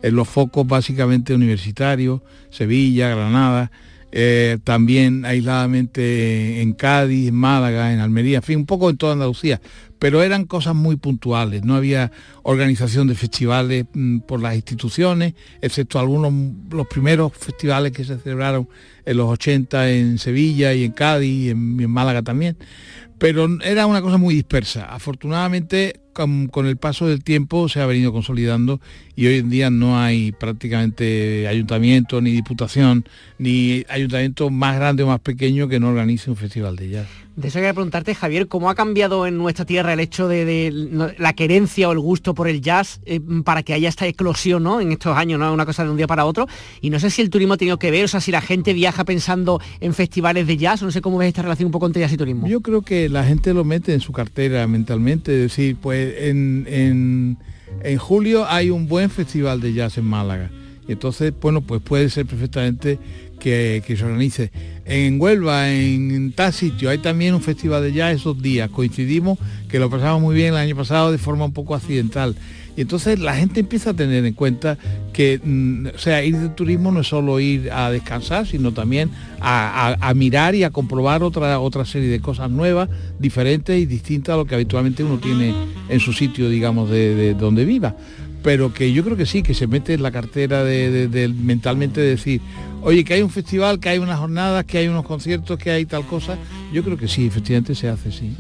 en 0.05 0.15
los 0.17 0.29
focos 0.29 0.67
básicamente 0.67 1.35
universitarios, 1.35 2.21
Sevilla, 2.51 3.09
Granada, 3.09 3.71
eh, 4.13 4.59
también 4.63 5.25
aisladamente 5.25 6.61
en 6.61 6.75
Cádiz, 6.75 7.29
en 7.29 7.35
Málaga, 7.35 7.91
en 7.91 8.01
Almería, 8.01 8.37
en 8.37 8.43
fin, 8.43 8.59
un 8.59 8.67
poco 8.67 8.91
en 8.91 8.99
toda 8.99 9.15
Andalucía, 9.15 9.63
pero 9.99 10.23
eran 10.23 10.45
cosas 10.45 10.75
muy 10.75 10.97
puntuales, 10.97 11.65
no 11.65 11.75
había 11.75 12.13
organización 12.43 13.09
de 13.09 13.15
festivales 13.15 13.87
mm, 13.95 14.19
por 14.21 14.41
las 14.41 14.55
instituciones, 14.57 15.33
excepto 15.63 15.99
algunos, 15.99 16.35
los 16.71 16.87
primeros 16.87 17.33
festivales 17.33 17.93
que 17.93 18.05
se 18.05 18.19
celebraron 18.19 18.69
en 19.07 19.17
los 19.17 19.31
80 19.31 19.91
en 19.91 20.19
Sevilla 20.19 20.75
y 20.75 20.85
en 20.85 20.93
Cádiz 20.93 21.47
y 21.47 21.49
en 21.49 21.91
Málaga 21.91 22.21
también, 22.21 22.59
pero 23.17 23.49
era 23.63 23.87
una 23.87 24.03
cosa 24.03 24.19
muy 24.19 24.35
dispersa. 24.35 24.85
Afortunadamente 24.85 26.04
con, 26.15 26.51
el 26.67 26.77
paso 26.77 27.07
del 27.07 27.23
tiempo 27.23 27.69
se 27.69 27.81
ha 27.81 27.87
venido 27.87 28.13
consolidando 28.13 28.81
y 29.17 29.27
hoy 29.27 29.39
en 29.39 29.51
día 29.51 29.69
no 29.69 29.99
hay 30.01 30.33
prácticamente 30.33 31.47
ayuntamiento 31.47 32.21
ni 32.21 32.31
diputación 32.31 33.05
ni 33.39 33.85
ayuntamiento 33.89 34.49
más 34.49 34.77
grande 34.77 35.03
o 35.03 35.09
más 35.09 35.21
pequeño 35.21 35.69
que 35.69 35.81
no 35.81 35.89
organice 35.89 36.31
un 36.31 36.37
festival 36.37 36.77
de 36.77 36.89
jazz. 36.89 37.09
De 37.37 37.49
eso 37.49 37.57
quería 37.57 37.75
preguntarte, 37.75 38.15
Javier, 38.15 38.47
¿cómo 38.47 38.71
ha 38.71 38.77
cambiado 38.77 39.27
en 39.27 39.37
nuestra 39.37 39.65
tierra 39.65 39.93
el 39.93 39.99
hecho 39.99 40.29
de, 40.29 40.71
la 41.19 41.33
querencia 41.33 41.89
o 41.89 41.93
el 41.93 41.99
gusto 41.99 42.33
por 42.33 42.47
el 42.47 42.61
jazz 42.61 43.01
eh, 43.07 43.21
para 43.45 43.65
que 43.65 43.75
haya 43.75 43.89
esta 43.89 44.07
eclosión 44.07 44.63
¿no? 44.63 44.81
en 44.81 44.93
estos 44.93 45.17
años, 45.17 45.41
¿no? 45.41 45.53
una 45.53 45.67
cosa 45.67 45.83
de 45.83 45.91
un 45.91 45.97
día 45.97 46.07
para 46.07 46.27
otro? 46.27 46.47
Y 46.81 46.91
no 46.91 47.01
sé 47.01 47.11
si 47.11 47.23
el 47.23 47.31
turismo 47.31 47.55
ha 47.55 47.57
tenido 47.57 47.77
que 47.77 47.91
ver, 47.91 48.05
o 48.05 48.09
sea, 48.09 48.21
si 48.21 48.31
la 48.31 48.41
gente 48.41 48.73
viaja 48.73 49.03
pensando 49.05 49.61
en 49.81 49.95
festivales 49.95 50.47
de 50.47 50.57
jazz, 50.57 50.83
o 50.83 50.85
no 50.85 50.93
sé 50.93 51.01
cómo 51.01 51.19
ves 51.19 51.29
esta 51.29 51.43
relación 51.43 51.67
un 51.67 51.73
poco 51.73 51.87
entre 51.87 52.03
jazz 52.03 52.13
y 52.13 52.17
turismo. 52.17 52.47
Yo 52.47 52.61
creo 52.61 52.83
que 52.83 53.09
la 53.09 53.25
gente 53.25 53.53
lo 53.53 53.65
mete 53.65 53.95
en 53.95 54.01
su 54.01 54.13
cartera 54.13 54.65
mentalmente, 54.69 55.33
es 55.33 55.51
decir, 55.51 55.77
pues 55.81 56.04
en, 56.29 57.39
en, 57.83 57.99
julio 57.99 58.47
hay 58.49 58.71
un 58.71 58.89
buen 58.89 59.11
festival 59.11 59.61
de 59.61 59.73
jazz 59.73 59.99
en 59.99 60.05
Málaga 60.05 60.51
Entonces, 60.89 61.33
bueno, 61.41 61.61
pues 61.61 61.81
puede 61.83 62.09
ser 62.11 62.27
perfectamente 62.27 62.99
que, 63.41 63.83
se 63.87 64.05
organice. 64.05 64.51
En 64.85 65.21
Huelva, 65.21 65.71
en, 65.71 66.33
tal 66.33 66.53
sitio, 66.53 66.91
hay 66.91 66.99
también 66.99 67.35
un 67.35 67.43
festival 67.43 67.83
de 67.83 67.93
jazz 67.93 68.17
esos 68.17 68.41
días. 68.41 68.71
Coincidimos 68.71 69.39
que 69.69 69.79
lo 69.79 69.91
pasamos 69.91 70.23
muy 70.23 70.35
bien 70.35 70.49
el 70.49 70.61
año 70.61 70.77
pasado 70.77 71.13
de 71.13 71.19
forma 71.19 71.45
un 71.45 71.53
poco 71.53 71.75
accidental. 71.75 72.35
Y 72.77 72.81
entonces 72.81 73.19
la 73.21 73.37
gente 73.37 73.61
empieza 73.61 73.91
a 73.91 73.95
tener 73.95 74.25
en 74.25 74.35
cuenta 74.35 74.79
que, 75.13 75.41
mm, 75.43 75.87
o 75.95 75.99
sea, 75.99 76.25
ir 76.25 76.37
de 76.37 76.49
turismo 76.49 76.91
no 76.91 77.01
es 77.01 77.07
solo 77.07 77.39
ir 77.41 77.71
a 77.71 77.91
descansar, 77.91 78.47
sino 78.47 78.73
también 78.73 79.11
a, 79.41 80.13
mirar 80.15 80.55
y 80.55 80.65
a 80.65 80.71
comprobar 80.71 81.23
otra, 81.23 81.61
otra 81.61 81.85
serie 81.85 82.09
de 82.09 82.21
cosas 82.21 82.51
nuevas, 82.51 82.89
diferentes 83.19 83.81
y 83.81 83.87
distintas 83.87 84.35
a 84.35 84.37
lo 84.37 84.47
que 84.47 84.55
habitualmente 84.55 85.05
uno 85.05 85.19
tiene 85.19 85.55
en 85.89 86.01
su 86.01 86.13
sitio, 86.13 86.49
digamos, 86.49 86.91
de 86.91 87.35
donde 87.35 87.65
viva. 87.65 87.95
Pero 88.45 88.75
que 88.75 88.93
yo 88.93 89.03
creo 89.03 89.17
que 89.17 89.25
sí, 89.25 89.43
que 89.43 89.55
se 89.55 89.67
mete 89.67 89.95
en 89.95 90.03
la 90.03 90.11
cartera 90.11 90.65
de, 90.65 91.33
mentalmente 91.43 92.03
decir, 92.03 92.43
oye, 92.85 93.03
que 93.03 93.15
hay 93.15 93.23
un 93.23 93.31
festival, 93.31 93.81
que 93.81 93.89
hay 93.89 93.99
unas 93.99 94.19
jornadas, 94.19 94.65
que 94.65 94.79
hay 94.79 94.89
unos 94.89 95.05
conciertos, 95.05 95.59
que 95.59 95.71
hay 95.71 95.87
tal 95.87 96.07
cosa, 96.07 96.39
yo 96.73 96.85
creo 96.85 96.97
que 96.97 97.09
sí, 97.09 97.27
efectivamente 97.27 97.75
se 97.75 97.89
hace, 97.89 98.13
sí. 98.13 98.37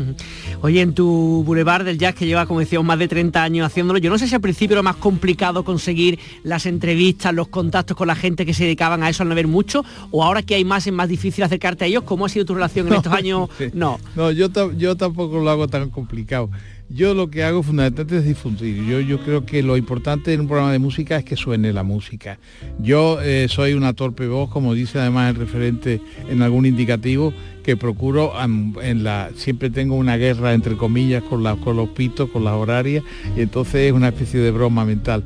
Oye, 0.61 0.83
en 0.83 0.95
tu 0.95 1.43
Boulevard 1.45 1.85
del 1.85 1.99
Jazz, 1.99 2.15
que 2.15 2.27
lleva, 2.27 2.47
como 2.47 2.61
decíamos, 2.61 2.87
más 2.87 2.99
de 2.99 3.09
30 3.09 3.43
años 3.43 3.67
haciéndolo, 3.67 3.99
yo 3.99 4.11
no 4.11 4.19
sé 4.19 4.29
si 4.29 4.35
al 4.35 4.41
principio 4.41 4.75
era 4.75 4.83
más 4.83 4.97
complicado 4.97 5.65
conseguir 5.65 6.19
las 6.43 6.67
entrevistas, 6.67 7.35
los 7.35 7.49
contactos 7.49 7.97
con 7.97 8.07
la 8.07 8.15
gente 8.15 8.45
que 8.45 8.55
se 8.55 8.65
dedicaban 8.65 9.03
a 9.03 9.09
eso 9.09 9.23
al 9.23 9.31
no 9.31 9.35
ver 9.35 9.49
mucho, 9.49 9.85
o 10.11 10.23
ahora 10.23 10.43
que 10.43 10.55
hay 10.55 10.65
más 10.65 10.87
es 10.87 10.93
más 10.93 11.09
difícil 11.09 11.43
acercarte 11.43 11.85
a 11.85 11.87
ellos, 11.89 12.05
¿cómo 12.05 12.27
ha 12.27 12.29
sido 12.29 12.45
tu 12.45 12.55
relación 12.55 12.87
en 12.89 12.95
estos 12.95 13.13
años? 13.13 13.49
No. 13.73 13.99
No, 14.15 14.31
yo, 14.31 14.49
yo 14.77 14.97
tampoco 14.97 15.41
lo 15.41 15.51
hago 15.51 15.69
tan 15.69 15.91
complicado. 15.91 16.51
Yo 16.91 17.14
lo 17.14 17.31
que 17.31 17.43
hago 17.43 17.62
fundamentalmente 17.62 18.19
es 18.19 18.25
difundir. 18.25 18.85
Yo, 18.85 19.00
yo 19.00 19.19
creo 19.21 19.47
que 19.47 19.62
lo 19.62 19.76
importante 19.76 20.33
en 20.33 20.41
un 20.41 20.49
programa 20.49 20.73
de 20.73 20.79
música 20.79 21.17
es 21.17 21.25
que 21.25 21.37
suene 21.37 21.73
la 21.73 21.83
música. 21.83 22.38
Yo 22.79 23.21
eh, 23.23 23.47
soy 23.49 23.73
una 23.73 23.95
torpe 23.95 24.29
voz, 24.29 24.50
como 24.50 24.75
dice 24.75 24.99
además 24.99 25.31
el 25.31 25.37
referente 25.37 26.00
en 26.29 26.43
algún 26.43 26.67
indicativo, 26.67 27.33
que 27.62 27.76
procuro 27.76 28.33
en 28.43 29.03
la 29.03 29.31
siempre 29.35 29.71
tengo 29.71 29.97
una 29.97 30.19
guerra 30.19 30.53
entre 30.53 30.76
comillas 30.76 31.23
con, 31.23 31.43
con 31.61 31.76
los 31.76 31.88
pitos, 31.91 32.29
con 32.29 32.45
las 32.45 32.53
horarias, 32.53 33.03
y 33.37 33.41
entonces 33.41 33.76
es 33.76 33.93
una 33.93 34.09
especie 34.09 34.41
de 34.41 34.50
broma 34.50 34.85
mental 34.85 35.25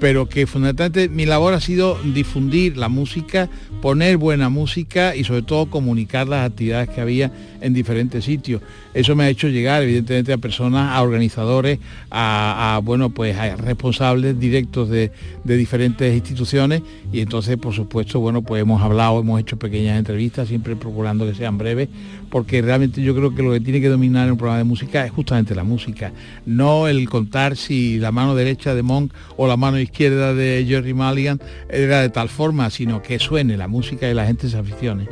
pero 0.00 0.28
que 0.28 0.46
fundamentalmente 0.46 1.08
mi 1.08 1.26
labor 1.26 1.54
ha 1.54 1.60
sido 1.60 1.98
difundir 2.02 2.76
la 2.76 2.88
música, 2.88 3.48
poner 3.82 4.16
buena 4.16 4.48
música 4.48 5.16
y 5.16 5.24
sobre 5.24 5.42
todo 5.42 5.66
comunicar 5.66 6.28
las 6.28 6.50
actividades 6.50 6.88
que 6.90 7.00
había 7.00 7.32
en 7.60 7.74
diferentes 7.74 8.24
sitios. 8.24 8.62
Eso 8.94 9.14
me 9.16 9.24
ha 9.24 9.28
hecho 9.28 9.48
llegar 9.48 9.82
evidentemente 9.82 10.32
a 10.32 10.38
personas, 10.38 10.96
a 10.96 11.02
organizadores, 11.02 11.78
a, 12.10 12.80
bueno, 12.84 13.10
pues 13.10 13.36
a 13.36 13.56
responsables 13.56 14.38
directos 14.38 14.88
de, 14.88 15.10
diferentes 15.44 16.14
instituciones 16.14 16.82
y 17.12 17.20
entonces 17.20 17.56
por 17.56 17.74
supuesto, 17.74 18.20
bueno, 18.20 18.42
pues 18.42 18.62
hemos 18.62 18.82
hablado, 18.82 19.20
hemos 19.20 19.40
hecho 19.40 19.58
pequeñas 19.58 19.98
entrevistas, 19.98 20.48
siempre 20.48 20.76
procurando 20.76 21.26
que 21.26 21.34
sean 21.34 21.58
breves, 21.58 21.88
porque 22.30 22.60
realmente 22.62 23.02
yo 23.02 23.14
creo 23.14 23.34
que 23.34 23.42
lo 23.42 23.52
que 23.52 23.60
tiene 23.60 23.80
que 23.80 23.88
dominar 23.88 24.26
en 24.26 24.32
un 24.32 24.38
programa 24.38 24.58
de 24.58 24.64
música 24.64 25.04
es 25.04 25.10
justamente 25.10 25.54
la 25.54 25.64
música, 25.64 26.12
no 26.46 26.88
el 26.88 27.08
contar 27.08 27.56
si 27.56 27.98
la 27.98 28.12
mano 28.12 28.34
derecha 28.34 28.74
de 28.74 28.82
Monk 28.82 29.12
o 29.36 29.46
la 29.46 29.56
mano 29.56 29.78
izquierda 29.78 30.34
de 30.34 30.64
Jerry 30.68 30.94
Mulligan 30.94 31.40
era 31.68 32.02
de 32.02 32.10
tal 32.10 32.28
forma, 32.28 32.70
sino 32.70 33.02
que 33.02 33.18
suene 33.18 33.56
la 33.56 33.68
música 33.68 34.08
y 34.08 34.14
la 34.14 34.26
gente 34.26 34.48
se 34.48 34.58
aficione. 34.58 35.08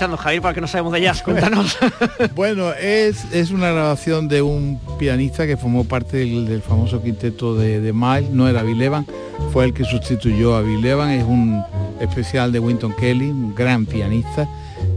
Escuchando, 0.00 0.16
Javier, 0.16 0.40
para 0.40 0.54
que 0.54 0.62
no 0.62 0.66
sabemos 0.66 0.94
de 0.94 1.02
jazz? 1.02 1.22
Cuéntanos. 1.22 1.76
bueno, 2.34 2.72
es, 2.72 3.30
es 3.34 3.50
una 3.50 3.70
grabación 3.70 4.28
de 4.28 4.40
un 4.40 4.80
pianista 4.98 5.46
que 5.46 5.58
formó 5.58 5.84
parte 5.84 6.16
del, 6.16 6.62
famoso 6.62 7.02
quinteto 7.02 7.54
de, 7.54 7.80
de, 7.82 7.92
Miles, 7.92 8.30
no 8.30 8.48
era 8.48 8.62
Bill 8.62 8.80
Evans, 8.80 9.06
fue 9.52 9.66
el 9.66 9.74
que 9.74 9.84
sustituyó 9.84 10.56
a 10.56 10.62
Bill 10.62 10.86
Evans, 10.86 11.20
es 11.20 11.24
un 11.24 11.62
especial 12.00 12.50
de 12.50 12.60
Winton 12.60 12.94
Kelly, 12.98 13.28
un 13.28 13.54
gran 13.54 13.84
pianista, 13.84 14.48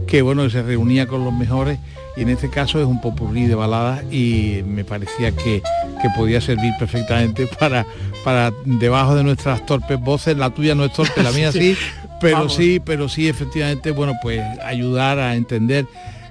que 0.06 0.22
bueno, 0.22 0.48
se 0.48 0.62
reunía 0.62 1.06
con 1.06 1.22
los 1.22 1.34
mejores 1.34 1.78
y 2.16 2.22
en 2.22 2.30
este 2.30 2.48
caso 2.48 2.80
es 2.80 2.86
un 2.86 3.02
popurrí 3.02 3.46
de 3.46 3.56
baladas 3.56 4.04
y 4.10 4.62
me 4.66 4.84
parecía 4.86 5.32
que, 5.32 5.60
que 6.00 6.08
podía 6.16 6.40
servir 6.40 6.72
perfectamente 6.78 7.46
para, 7.58 7.84
para 8.24 8.52
debajo 8.64 9.14
de 9.14 9.22
nuestras 9.22 9.66
torpes 9.66 10.00
voces, 10.00 10.38
la 10.38 10.48
tuya 10.48 10.74
no 10.74 10.86
es 10.86 10.94
torpe, 10.94 11.22
la 11.22 11.32
mía 11.32 11.52
sí 11.52 11.76
pero 12.24 12.48
sí, 12.48 12.80
pero 12.84 13.08
sí, 13.08 13.28
efectivamente, 13.28 13.90
bueno, 13.90 14.14
pues 14.22 14.40
ayudar 14.64 15.18
a 15.18 15.34
entender 15.34 15.86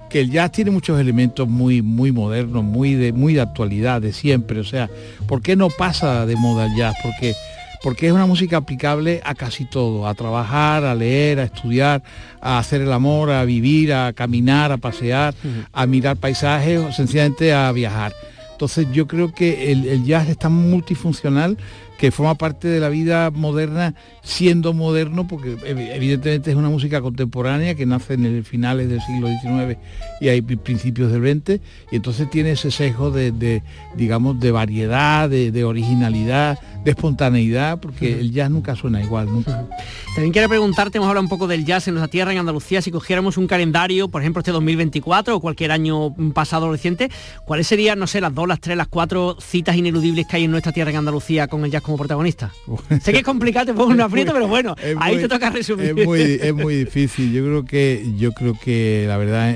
que 0.10 0.22
el 0.22 0.30
jazz 0.30 0.52
tiene 0.52 0.70
muchos 0.70 1.00
elementos 1.00 1.48
muy, 1.48 1.82
muy 1.82 2.12
modernos, 2.12 2.64
muy 2.64 2.94
de, 2.94 3.14
muy 3.14 3.34
de 3.34 3.42
actualidad, 3.42 4.02
de 4.02 4.14
siempre. 4.14 4.60
O 4.60 4.64
sea, 4.64 4.90
¿por 5.28 5.42
qué 5.42 5.56
no 5.56 5.70
pasa 5.70 6.26
de 6.26 6.36
moda 6.36 6.68
el 6.68 6.76
jazz? 6.76 6.96
Porque, 7.02 7.34
porque 7.82 8.08
es 8.08 8.14
una 8.14 8.28
música 8.28 8.58
aplicable 8.58 9.22
a 9.24 9.34
casi 9.34 9.66
todo, 9.66 10.08
a 10.08 10.14
trabajar, 10.14 10.86
a 10.86 10.94
leer, 10.94 11.40
a 11.40 11.44
estudiar, 11.46 12.04
a 12.42 12.60
hacer 12.60 12.82
el 12.82 12.92
amor, 12.92 13.32
a 13.32 13.44
vivir, 13.44 13.92
a 13.92 14.14
caminar, 14.14 14.72
a 14.72 14.78
pasear, 14.78 15.34
a 15.72 15.86
mirar 15.88 16.18
paisajes 16.18 16.80
o 16.80 16.92
sencillamente 16.92 17.52
a 17.52 17.72
viajar. 17.72 18.14
Entonces 18.52 18.88
yo 18.94 19.08
creo 19.08 19.34
que 19.34 19.72
el, 19.72 19.88
el 19.88 20.06
jazz 20.06 20.30
es 20.30 20.38
tan 20.38 20.54
multifuncional 20.54 21.58
que 22.04 22.12
forma 22.12 22.36
parte 22.36 22.68
de 22.68 22.82
la 22.82 22.90
vida 22.90 23.32
moderna 23.32 23.96
siendo 24.24 24.74
moderno, 24.74 25.26
porque 25.26 25.56
evidentemente 25.64 26.52
es 26.52 26.58
una 26.58 26.68
música 26.68 27.00
contemporánea 27.00 27.76
que 27.76 27.86
nace 27.86 28.16
en 28.16 28.26
el 28.26 28.44
finales 28.44 28.90
del 28.90 29.00
siglo 29.00 29.30
XIX 29.30 29.78
y 30.20 30.28
hay 30.28 30.42
principios 30.42 31.14
del 31.14 31.22
XX, 31.22 31.62
y 31.94 31.96
entonces 31.96 32.30
tiene 32.30 32.52
ese 32.52 32.72
sesgo 32.72 33.10
de, 33.10 33.64
digamos, 33.96 34.38
de 34.42 34.52
variedad, 34.52 35.30
de, 35.30 35.64
originalidad, 35.64 36.60
de 36.84 36.92
espontaneidad, 36.92 37.80
porque 37.80 38.20
el 38.20 38.34
jazz 38.34 38.52
nunca 38.52 38.76
suena 38.76 39.02
igual, 39.02 39.28
nunca. 39.28 39.66
También 40.14 40.34
quiero 40.34 40.50
preguntarte, 40.50 40.98
hemos 40.98 41.08
hablado 41.08 41.24
un 41.24 41.30
poco 41.30 41.48
del 41.48 41.64
jazz 41.64 41.88
en 41.88 41.94
nuestra 41.94 42.12
tierra, 42.12 42.34
en 42.34 42.40
Andalucía, 42.40 42.82
si 42.82 42.92
cogiéramos 42.92 43.38
un 43.38 43.48
calendario, 43.48 44.10
por 44.10 44.22
ejemplo, 44.22 44.42
este 44.42 44.52
2024 44.52 45.38
o 45.38 45.40
cualquier 45.40 45.72
año 45.72 46.14
pasado 46.34 46.70
reciente, 46.70 47.10
¿cuáles 47.46 47.66
serían, 47.68 47.98
no 47.98 48.08
sé, 48.08 48.20
las 48.20 48.36
dos, 48.36 48.46
las 48.46 48.60
tres, 48.60 48.76
las 48.76 48.90
cuatro 48.90 49.38
citas 49.40 49.78
ineludibles 49.78 50.28
que 50.28 50.36
hay 50.36 50.44
en 50.44 50.52
nuestra 50.52 50.74
tierra, 50.74 50.92
en 50.92 50.98
Andalucía, 50.98 51.48
con 51.48 51.64
el 51.64 51.72
jazz 51.72 51.82
como 51.94 51.98
protagonista? 51.98 52.52
sé 53.02 53.12
que 53.12 53.20
es 53.20 53.24
complicado, 53.24 53.68
te 53.68 53.74
pongo 53.74 53.92
una 53.92 54.10
pero 54.10 54.48
bueno, 54.48 54.76
ahí 55.00 55.18
te 55.18 55.28
toca 55.28 55.50
resumir. 55.50 55.96
Es 55.98 56.54
muy, 56.54 56.76
difícil. 56.76 57.32
Yo 57.32 57.44
creo 57.44 57.66
que, 57.66 58.14
yo 58.18 58.32
creo 58.32 58.58
que 58.60 59.06
la 59.08 59.18
verdad 59.18 59.56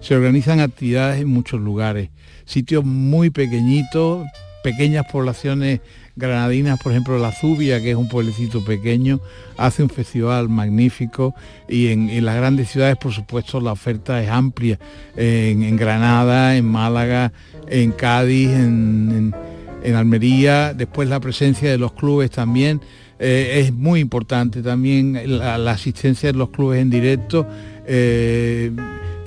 se 0.00 0.14
organizan 0.14 0.60
actividades 0.60 1.20
en 1.20 1.28
muchos 1.28 1.60
lugares. 1.60 2.10
Sitios 2.44 2.84
muy 2.84 3.30
pequeñitos, 3.30 4.24
pequeñas 4.62 5.06
poblaciones 5.10 5.80
granadinas, 6.16 6.80
por 6.80 6.92
ejemplo 6.92 7.18
la 7.18 7.32
Zubia, 7.32 7.80
que 7.80 7.90
es 7.90 7.96
un 7.96 8.08
pueblecito 8.08 8.64
pequeño, 8.64 9.20
hace 9.56 9.82
un 9.82 9.90
festival 9.90 10.48
magnífico 10.48 11.34
y 11.68 11.88
en, 11.88 12.24
las 12.24 12.36
grandes 12.36 12.70
ciudades, 12.70 12.96
por 12.96 13.12
supuesto, 13.12 13.60
la 13.60 13.72
oferta 13.72 14.22
es 14.22 14.30
amplia. 14.30 14.78
En, 15.16 15.76
Granada, 15.76 16.56
en 16.56 16.64
Málaga, 16.64 17.32
en 17.68 17.92
Cádiz, 17.92 18.50
en, 18.50 19.34
Almería, 19.94 20.74
después 20.74 21.08
la 21.08 21.20
presencia 21.20 21.70
de 21.70 21.78
los 21.78 21.92
clubes 21.92 22.30
también. 22.30 22.80
Eh, 23.18 23.62
es 23.64 23.72
muy 23.72 24.00
importante 24.00 24.62
también 24.62 25.38
la, 25.38 25.70
asistencia 25.70 26.32
de 26.32 26.38
los 26.38 26.50
clubes 26.50 26.80
en 26.80 26.90
directo. 26.90 27.46
Eh, 27.86 28.72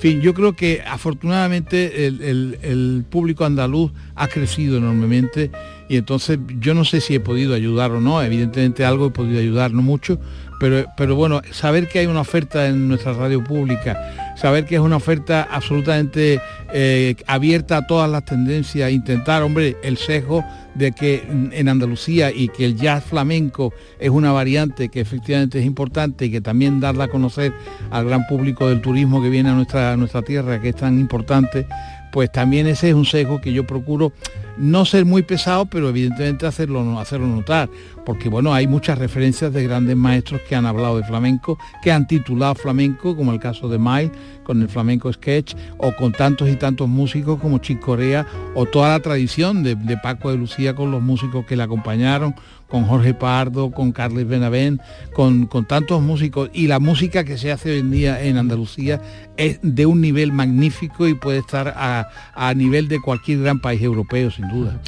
fin, 0.00 0.20
yo 0.22 0.32
creo 0.32 0.54
que 0.54 0.82
afortunadamente 0.86 2.06
el, 2.06 3.04
público 3.10 3.44
andaluz 3.44 3.92
ha 4.14 4.28
crecido 4.28 4.78
enormemente 4.78 5.50
y 5.90 5.96
entonces 5.96 6.38
yo 6.58 6.72
no 6.72 6.86
sé 6.86 7.02
si 7.02 7.16
he 7.16 7.20
podido 7.20 7.54
ayudar 7.54 7.90
o 7.90 8.00
no, 8.00 8.22
evidentemente 8.22 8.84
algo 8.84 9.08
he 9.08 9.10
podido 9.10 9.40
ayudar, 9.40 9.72
no 9.72 9.82
mucho, 9.82 10.18
pero, 10.60 10.84
pero 10.94 11.16
bueno, 11.16 11.40
saber 11.52 11.88
que 11.88 12.00
hay 12.00 12.06
una 12.06 12.20
oferta 12.20 12.68
en 12.68 12.86
nuestra 12.86 13.14
radio 13.14 13.42
pública, 13.42 13.98
saber 14.36 14.66
que 14.66 14.74
es 14.74 14.80
una 14.80 14.96
oferta 14.96 15.48
absolutamente 15.50 16.38
eh, 16.72 17.16
abierta 17.26 17.78
a 17.78 17.86
todas 17.86 18.10
las 18.10 18.26
tendencias, 18.26 18.92
intentar, 18.92 19.42
hombre, 19.42 19.78
el 19.82 19.96
sesgo 19.96 20.44
de 20.74 20.92
que 20.92 21.24
en 21.26 21.68
Andalucía 21.68 22.30
y 22.30 22.48
que 22.48 22.64
el 22.64 22.76
jazz 22.76 23.04
flamenco 23.04 23.72
es 23.98 24.10
una 24.10 24.32
variante 24.32 24.88
que 24.88 25.00
efectivamente 25.00 25.58
es 25.58 25.64
importante 25.64 26.26
y 26.26 26.30
que 26.30 26.40
también 26.40 26.78
darla 26.78 27.04
a 27.04 27.08
conocer 27.08 27.52
al 27.90 28.04
gran 28.04 28.26
público 28.26 28.68
del 28.68 28.82
turismo 28.82 29.22
que 29.22 29.30
viene 29.30 29.48
a 29.48 29.54
nuestra, 29.54 29.92
a 29.92 29.96
nuestra 29.96 30.22
tierra, 30.22 30.60
que 30.60 30.68
es 30.68 30.76
tan 30.76 31.00
importante, 31.00 31.66
pues 32.12 32.30
también 32.30 32.66
ese 32.66 32.90
es 32.90 32.94
un 32.94 33.04
sesgo 33.04 33.40
que 33.40 33.52
yo 33.52 33.66
procuro 33.66 34.12
no 34.56 34.84
ser 34.84 35.06
muy 35.06 35.22
pesado, 35.22 35.66
pero 35.66 35.88
evidentemente 35.88 36.46
hacerlo, 36.46 36.98
hacerlo 36.98 37.26
notar, 37.26 37.70
porque 38.04 38.28
bueno, 38.28 38.52
hay 38.52 38.66
muchas 38.66 38.98
referencias 38.98 39.52
de 39.52 39.64
grandes 39.64 39.96
maestros 39.96 40.42
que 40.42 40.54
han 40.54 40.66
hablado 40.66 40.98
de 40.98 41.04
flamenco, 41.04 41.58
que 41.82 41.90
han 41.90 42.06
titulado 42.06 42.54
flamenco, 42.54 43.16
como 43.16 43.32
el 43.32 43.40
caso 43.40 43.68
de 43.68 43.78
Miles, 43.78 44.10
con 44.44 44.60
el 44.60 44.68
flamenco 44.68 45.10
sketch, 45.12 45.54
o 45.78 45.94
con 45.96 46.12
tantos 46.12 46.48
y 46.48 46.56
tantos 46.56 46.88
músicos 46.88 47.40
como 47.40 47.58
Chick 47.58 47.80
Corea, 47.80 48.26
o 48.54 48.66
toda 48.66 48.90
la 48.90 49.00
tradición 49.00 49.62
de, 49.62 49.76
de 49.76 49.96
Paco 49.96 50.30
de 50.30 50.36
Lucía 50.36 50.74
con 50.74 50.90
los 50.90 51.00
músicos 51.00 51.46
que 51.46 51.56
le 51.56 51.62
acompañaron, 51.62 52.34
con 52.70 52.84
Jorge 52.84 53.12
Pardo, 53.12 53.70
con 53.70 53.92
Carles 53.92 54.26
Benavent, 54.26 54.80
con, 55.12 55.46
con, 55.46 55.66
tantos 55.66 56.00
músicos 56.00 56.50
y 56.54 56.68
la 56.68 56.78
música 56.78 57.24
que 57.24 57.36
se 57.36 57.52
hace 57.52 57.72
hoy 57.72 57.78
en 57.80 57.90
día 57.90 58.22
en 58.22 58.38
Andalucía 58.38 59.00
es 59.36 59.58
de 59.62 59.86
un 59.86 60.00
nivel 60.00 60.32
magnífico 60.32 61.06
y 61.06 61.14
puede 61.14 61.38
estar 61.38 61.74
a, 61.76 62.08
a 62.34 62.54
nivel 62.54 62.88
de 62.88 63.00
cualquier 63.00 63.40
gran 63.40 63.60
país 63.60 63.82
europeo, 63.82 64.30
sin 64.30 64.48
duda. 64.48 64.80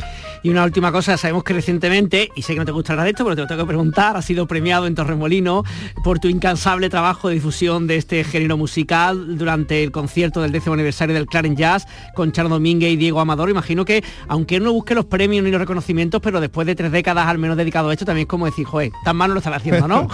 Y 0.45 0.51
una 0.51 0.65
última 0.65 0.91
cosa, 0.91 1.17
sabemos 1.17 1.45
que 1.45 1.53
recientemente, 1.53 2.29
y 2.35 2.43
sé 2.43 2.55
que 2.55 2.59
no 2.59 2.65
te 2.65 2.73
gustará 2.73 3.05
de 3.05 3.11
esto, 3.11 3.23
pero 3.23 3.37
te 3.37 3.43
lo 3.43 3.47
tengo 3.47 3.63
que 3.63 3.69
preguntar, 3.69 4.17
has 4.17 4.25
sido 4.25 4.49
premiado 4.49 4.89
en 4.89 4.95
Torremolino 4.97 5.63
por 6.03 6.19
tu 6.19 6.27
incansable 6.27 6.91
trabajo 6.91 7.29
de 7.29 7.35
difusión 7.35 7.87
de 7.87 7.97
este 7.97 8.25
género 8.25 8.57
musical 8.57 9.39
durante 9.39 9.85
el 9.85 9.93
concierto 9.93 10.43
del 10.43 10.51
décimo 10.51 10.75
aniversario 10.75 11.15
del 11.15 11.27
Clarence 11.27 11.61
Jazz 11.61 11.87
con 12.15 12.33
Charo 12.33 12.49
Domínguez 12.49 12.93
y 12.93 12.97
Diego 12.97 13.21
Amador. 13.21 13.51
Imagino 13.51 13.85
que, 13.85 14.03
aunque 14.27 14.59
no 14.59 14.73
busque 14.73 14.97
los 14.97 15.05
premios 15.05 15.45
ni 15.45 15.51
los 15.53 15.61
reconocimientos, 15.61 16.21
pero 16.21 16.41
después 16.41 16.67
de 16.67 16.75
tres 16.75 16.91
décadas 16.91 17.29
al 17.29 17.39
menos 17.39 17.57
dedicado 17.57 17.72
esto, 17.93 18.05
también 18.05 18.27
es 18.27 18.29
como 18.29 18.47
decir, 18.47 18.67
joder, 18.67 18.93
tan 19.05 19.17
mal 19.17 19.29
no 19.29 19.35
lo 19.35 19.39
están 19.39 19.55
haciendo, 19.55 19.89
¿no? 19.89 20.09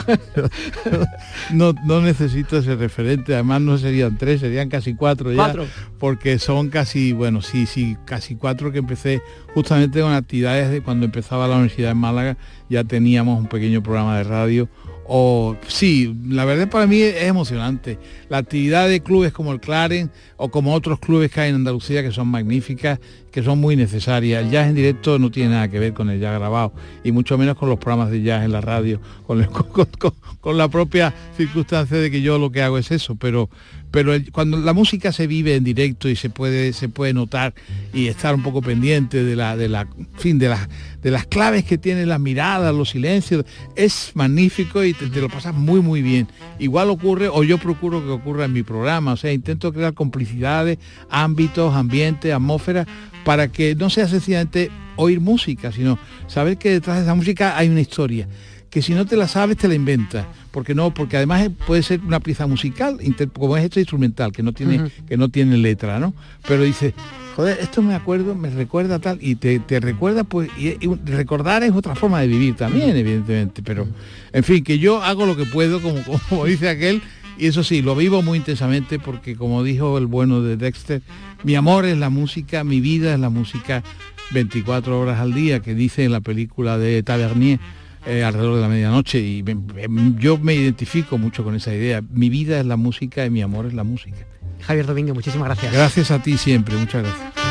no, 1.53 1.73
no 1.85 2.01
necesito 2.01 2.59
ese 2.59 2.77
referente, 2.77 3.35
además 3.35 3.61
no 3.61 3.79
serían 3.79 4.17
tres, 4.17 4.41
serían 4.41 4.69
casi 4.69 4.95
cuatro 4.95 5.31
ya. 5.31 5.37
¿Cuatro? 5.37 5.67
Porque 5.99 6.39
son 6.39 6.69
casi, 6.69 7.13
bueno, 7.13 7.43
sí, 7.43 7.67
sí, 7.67 7.97
casi 8.05 8.37
cuatro 8.37 8.73
que 8.73 8.79
empecé 8.79 9.23
justamente 9.55 10.01
con 10.01 10.13
actividades 10.13 10.71
de 10.71 10.83
cuando 10.83 11.07
empezaba 11.07 11.49
la 11.49 11.57
universidad 11.57 11.93
en 11.93 11.99
Málaga, 11.99 12.37
ya 12.69 12.85
teníamos 12.85 13.39
un 13.39 13.49
pequeño 13.49 13.83
programa 13.83 14.19
de 14.19 14.25
radio. 14.25 14.69
O 15.11 15.57
sí, 15.67 16.15
la 16.29 16.45
verdad 16.45 16.69
para 16.69 16.87
mí 16.87 17.01
es 17.01 17.23
emocionante. 17.23 17.99
La 18.29 18.37
actividad 18.37 18.89
de 18.89 19.01
clubes 19.01 19.33
como 19.33 19.53
el 19.53 19.61
Claren 19.61 20.11
o 20.37 20.51
como 20.51 20.75
otros 20.75 21.01
clubes 21.01 21.31
que 21.31 21.41
hay 21.41 21.49
en 21.49 21.57
Andalucía 21.57 22.03
que 22.03 22.13
son 22.13 22.29
magníficas, 22.29 23.01
que 23.33 23.43
son 23.43 23.59
muy 23.59 23.75
necesarias. 23.75 24.45
El 24.45 24.51
jazz 24.51 24.69
en 24.69 24.75
directo 24.75 25.19
no 25.19 25.31
tiene 25.31 25.51
nada 25.51 25.69
que 25.69 25.79
ver 25.79 25.95
con 25.95 26.11
el 26.11 26.21
jazz 26.21 26.39
grabado 26.39 26.75
y 27.03 27.13
mucho 27.13 27.39
menos 27.39 27.57
con 27.57 27.71
los 27.71 27.79
programas 27.79 28.11
de 28.11 28.23
jazz 28.23 28.45
en 28.45 28.53
la 28.53 28.61
radio, 28.61 29.01
con, 29.27 29.41
el, 29.41 29.49
con, 29.99 30.15
con 30.41 30.59
la 30.59 30.69
propia 30.69 31.15
circunstancia 31.37 31.97
de 31.97 32.11
que 32.11 32.21
yo 32.21 32.39
lo 32.39 32.53
que 32.53 32.61
hago 32.61 32.77
es 32.77 32.91
eso, 32.91 33.17
pero 33.17 33.49
pero 33.91 34.13
cuando 34.33 34.59
la 34.59 34.73
música 34.73 35.13
se 35.13 35.27
vive 35.27 35.55
en 35.55 35.65
directo 35.65 36.09
y 36.09 36.17
se 36.17 36.31
puede 36.31 36.73
se 36.73 36.89
puede 36.89 37.15
notar 37.15 37.55
y 37.93 38.09
estar 38.09 38.35
un 38.35 38.43
poco 38.43 38.61
pendiente 38.61 39.25
de 39.25 39.37
la 39.37 39.57
de 39.57 39.69
la 39.69 39.89
fin 40.17 40.39
de 40.39 40.49
las 40.49 40.69
de 41.03 41.11
las 41.11 41.27
claves 41.27 41.65
que 41.65 41.79
tiene 41.79 42.05
las 42.07 42.21
miradas 42.21 42.75
los 42.75 42.91
silencios 42.91 43.45
es 43.77 44.13
magnífico 44.15 44.85
y 44.85 44.93
te, 44.93 45.07
te, 45.07 45.21
lo 45.21 45.29
pasas 45.29 45.55
muy 45.55 45.81
muy 45.81 46.03
bien. 46.03 46.29
Igual 46.59 46.91
ocurre 46.91 47.29
o 47.29 47.43
yo 47.45 47.59
procuro 47.59 48.05
que 48.05 48.11
ocurra 48.11 48.45
en 48.45 48.53
mi 48.53 48.63
programa 48.63 49.13
o 49.13 49.17
sea 49.17 49.33
intento 49.33 49.73
crear 49.73 49.95
complicidades 49.95 50.79
ámbitos 51.09 51.75
ambientes 51.75 52.33
atmósfera 52.33 52.87
para 53.25 53.49
que 53.49 53.75
no 53.75 53.91
sea 53.91 54.09
sencillamente 54.09 54.71
oír 54.97 55.21
música 55.21 55.73
sino 55.73 55.99
saber 56.27 56.59
que 56.59 56.71
detrás 56.71 56.97
de 56.99 57.03
esa 57.05 57.15
música 57.15 57.57
hay 57.57 57.69
una 57.69 57.81
historia 57.81 58.29
que 58.71 58.83
si 58.83 58.95
no 58.95 59.07
te 59.07 59.17
la 59.17 59.29
sabes 59.29 59.57
te 59.57 59.69
la 59.69 59.75
inventas. 59.75 60.27
Porque 60.51 60.75
no 60.75 60.93
porque 60.93 61.17
además 61.17 61.51
puede 61.67 61.83
ser 61.83 62.01
una 62.01 62.21
pieza 62.21 62.47
musical 62.47 62.99
como 63.33 63.57
es 63.57 63.65
esto 63.65 63.79
instrumental 63.81 64.33
que 64.33 64.43
no 64.43 64.53
tiene 64.53 64.81
uh 64.81 64.87
-huh. 64.87 65.07
que 65.07 65.17
no 65.17 65.29
tiene 65.29 65.57
letra 65.57 66.01
no 66.01 66.15
pero 66.47 66.63
dice 66.63 66.95
joder 67.37 67.59
esto 67.61 67.83
me 67.83 67.95
acuerdo 67.95 68.35
me 68.35 68.51
recuerda 68.51 68.99
tal 68.99 69.19
y 69.21 69.37
te, 69.37 69.61
te 69.61 69.79
recuerda 69.79 70.25
pues 70.25 70.51
y, 70.59 70.69
y, 70.85 70.95
recordar 71.05 71.63
es 71.63 71.73
otra 71.73 71.95
forma 71.95 72.21
de 72.21 72.29
vivir 72.29 72.57
también 72.57 72.97
evidentemente 72.97 73.63
pero 73.63 73.87
en 74.33 74.43
fin 74.43 74.65
que 74.65 74.79
yo 74.79 75.03
hago 75.03 75.27
lo 75.27 75.37
que 75.37 75.45
puedo 75.45 75.81
como, 75.81 76.03
como 76.29 76.47
dice 76.47 76.69
aquel 76.69 77.03
y 77.39 77.47
eso 77.47 77.63
sí, 77.63 77.83
lo 77.83 77.95
vivo 77.95 78.21
muy 78.21 78.39
intensamente 78.39 78.99
porque 78.99 79.37
como 79.37 79.63
dijo 79.63 79.97
el 79.97 80.07
bueno 80.07 80.43
de 80.43 80.57
Dexter, 80.57 81.03
mi 81.45 81.55
amor 81.55 81.87
es 81.87 81.97
la 81.97 82.11
música, 82.11 82.65
mi 82.65 82.81
vida 82.81 83.15
es 83.15 83.21
la 83.21 83.31
música 83.31 83.85
24 84.33 85.01
horas 85.01 85.21
al 85.21 85.33
día, 85.35 85.61
que 85.61 85.77
dice 85.77 86.03
en 86.03 86.11
la 86.11 86.21
película 86.21 86.79
de 86.79 87.01
Tavernier, 87.05 87.61
eh, 88.07 88.25
alrededor 88.25 88.57
de 88.57 88.63
la 88.63 88.69
medianoche 88.69 89.21
y 89.21 89.43
me, 89.43 89.55
me, 89.55 90.15
yo 90.19 90.39
me 90.39 90.55
identifico 90.55 91.19
mucho 91.19 91.45
con 91.45 91.55
esa 91.55 91.75
idea. 91.75 92.03
Mi 92.11 92.29
vida 92.29 92.61
es 92.61 92.67
la 92.67 92.77
música 92.77 93.25
y 93.25 93.31
mi 93.31 93.43
amor 93.43 93.67
es 93.67 93.75
la 93.75 93.85
música. 93.85 94.19
Javier 94.61 94.87
Domingo, 94.87 95.15
muchísimas 95.15 95.47
gracias. 95.47 95.73
Gracias 95.73 96.11
a 96.11 96.23
ti 96.23 96.37
siempre, 96.37 96.77
muchas 96.77 97.03
gracias. 97.03 97.49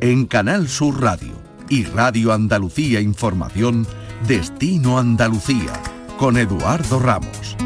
En 0.00 0.26
Canal 0.26 0.68
Sur 0.68 1.02
Radio 1.02 1.34
y 1.68 1.84
Radio 1.84 2.32
Andalucía 2.32 3.00
Información, 3.00 3.86
Destino 4.26 4.98
Andalucía, 4.98 5.72
con 6.18 6.36
Eduardo 6.36 6.98
Ramos. 6.98 7.56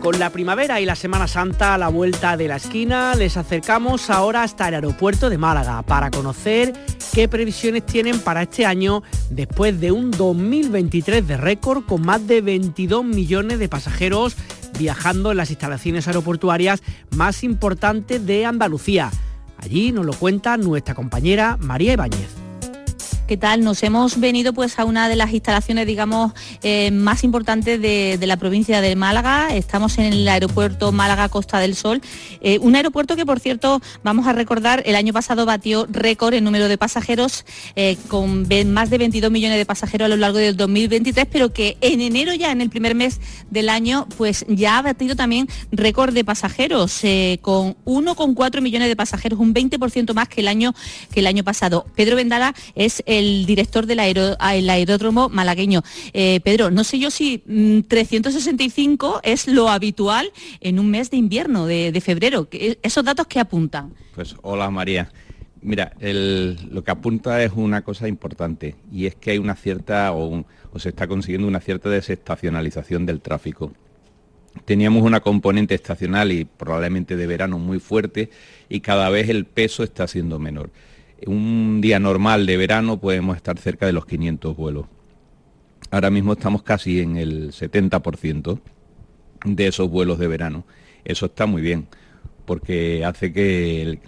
Con 0.00 0.18
la 0.18 0.30
primavera 0.30 0.80
y 0.80 0.86
la 0.86 0.96
Semana 0.96 1.28
Santa 1.28 1.74
a 1.74 1.78
la 1.78 1.88
vuelta 1.88 2.36
de 2.36 2.48
la 2.48 2.56
esquina, 2.56 3.14
les 3.14 3.36
acercamos 3.36 4.10
ahora 4.10 4.42
hasta 4.42 4.66
el 4.68 4.74
aeropuerto 4.74 5.28
de 5.28 5.38
Málaga 5.38 5.82
para 5.82 6.10
conocer 6.10 6.72
qué 7.12 7.28
previsiones 7.28 7.84
tienen 7.84 8.18
para 8.20 8.42
este 8.42 8.64
año 8.64 9.02
después 9.30 9.78
de 9.80 9.92
un 9.92 10.10
2023 10.10 11.28
de 11.28 11.36
récord 11.36 11.84
con 11.84 12.02
más 12.02 12.26
de 12.26 12.40
22 12.40 13.04
millones 13.04 13.58
de 13.58 13.68
pasajeros 13.68 14.34
viajando 14.78 15.30
en 15.30 15.36
las 15.36 15.50
instalaciones 15.50 16.08
aeroportuarias 16.08 16.82
más 17.14 17.44
importantes 17.44 18.24
de 18.24 18.46
Andalucía. 18.46 19.10
Allí 19.58 19.92
nos 19.92 20.06
lo 20.06 20.14
cuenta 20.14 20.56
nuestra 20.56 20.94
compañera 20.94 21.58
María 21.60 21.92
Ibáñez. 21.92 22.47
¿Qué 23.28 23.36
tal? 23.36 23.62
Nos 23.62 23.82
hemos 23.82 24.18
venido 24.18 24.54
pues 24.54 24.78
a 24.78 24.86
una 24.86 25.06
de 25.06 25.14
las 25.14 25.34
instalaciones, 25.34 25.86
digamos, 25.86 26.32
eh, 26.62 26.90
más 26.90 27.24
importantes 27.24 27.78
de, 27.78 28.18
la 28.22 28.38
provincia 28.38 28.80
de 28.80 28.96
Málaga. 28.96 29.54
Estamos 29.54 29.98
en 29.98 30.06
el 30.06 30.26
aeropuerto 30.26 30.92
Málaga 30.92 31.28
Costa 31.28 31.58
del 31.58 31.74
Sol. 31.74 32.00
Eh, 32.40 32.58
un 32.60 32.74
aeropuerto 32.74 33.16
que, 33.16 33.26
por 33.26 33.38
cierto, 33.38 33.82
vamos 34.02 34.26
a 34.26 34.32
recordar, 34.32 34.82
el 34.86 34.96
año 34.96 35.12
pasado 35.12 35.44
batió 35.44 35.86
récord 35.90 36.32
en 36.32 36.44
número 36.44 36.68
de 36.68 36.78
pasajeros, 36.78 37.44
eh, 37.76 37.98
con 38.08 38.48
más 38.72 38.88
de 38.88 38.96
22 38.96 39.30
millones 39.30 39.58
de 39.58 39.66
pasajeros 39.66 40.06
a 40.06 40.08
lo 40.08 40.16
largo 40.16 40.38
del 40.38 40.56
2023, 40.56 41.26
pero 41.30 41.52
que 41.52 41.76
en 41.82 42.00
enero 42.00 42.32
ya, 42.32 42.50
en 42.50 42.62
el 42.62 42.70
primer 42.70 42.94
mes 42.94 43.20
del 43.50 43.68
año, 43.68 44.08
pues 44.16 44.46
ya 44.48 44.78
ha 44.78 44.82
batido 44.82 45.16
también 45.16 45.48
récord 45.70 46.14
de 46.14 46.24
pasajeros, 46.24 47.02
con 47.42 47.76
1,4 47.84 48.62
millones 48.62 48.88
de 48.88 48.96
pasajeros, 48.96 49.38
un 49.38 49.52
20% 49.52 50.14
más 50.14 50.28
que 50.28 50.40
el 50.40 50.48
año, 50.48 50.74
que 51.12 51.20
el 51.20 51.26
año 51.26 51.44
pasado. 51.44 51.84
Pedro 51.94 52.16
Vendala 52.16 52.54
es 52.74 53.02
el 53.18 53.46
director 53.46 53.86
del 53.86 54.00
aer 54.00 54.36
aeródromo 54.38 55.28
malagueño. 55.28 55.82
Eh, 56.12 56.40
Pedro, 56.40 56.70
no 56.70 56.84
sé 56.84 56.98
yo 56.98 57.10
si 57.10 57.42
mmm, 57.46 57.80
365 57.80 59.20
es 59.22 59.46
lo 59.48 59.68
habitual 59.68 60.32
en 60.60 60.78
un 60.78 60.90
mes 60.90 61.10
de 61.10 61.16
invierno, 61.16 61.66
de, 61.66 61.92
de 61.92 62.00
febrero. 62.00 62.48
¿Esos 62.50 63.04
datos 63.04 63.26
qué 63.26 63.40
apuntan? 63.40 63.92
Pues 64.14 64.34
hola 64.42 64.70
María. 64.70 65.10
Mira, 65.60 65.92
lo 66.00 66.84
que 66.84 66.90
apunta 66.90 67.42
es 67.42 67.52
una 67.54 67.82
cosa 67.82 68.06
importante 68.06 68.76
y 68.92 69.06
es 69.06 69.16
que 69.16 69.32
hay 69.32 69.38
una 69.38 69.56
cierta 69.56 70.12
o 70.12 70.44
se 70.76 70.90
está 70.90 71.08
consiguiendo 71.08 71.48
una 71.48 71.58
cierta 71.58 71.88
desestacionalización 71.88 73.04
del 73.06 73.20
tráfico 73.20 73.72
teníamos 74.64 75.02
una 75.02 75.20
componente 75.20 75.74
estacional 75.74 76.32
y 76.32 76.44
probablemente 76.44 77.16
de 77.16 77.26
verano 77.26 77.58
muy 77.58 77.80
fuerte 77.80 78.30
y 78.68 78.80
cada 78.80 79.08
vez 79.10 79.28
el 79.28 79.44
peso 79.44 79.82
está 79.82 80.06
siendo 80.06 80.38
menor 80.38 80.70
un 81.26 81.80
día 81.80 81.98
normal 81.98 82.46
de 82.46 82.56
verano 82.56 83.00
podemos 83.00 83.36
estar 83.36 83.58
cerca 83.58 83.86
de 83.86 83.92
los 83.92 84.06
500 84.06 84.56
vuelos. 84.56 84.86
Ahora 85.90 86.10
mismo 86.10 86.34
estamos 86.34 86.62
casi 86.62 87.00
en 87.00 87.16
el 87.16 87.52
70% 87.52 88.60
de 89.44 89.66
esos 89.66 89.90
vuelos 89.90 90.18
de 90.18 90.28
verano. 90.28 90.64
Eso 91.04 91.26
está 91.26 91.46
muy 91.46 91.62
bien, 91.62 91.88
porque 92.44 93.04
hace 93.04 93.32
que, 93.32 94.00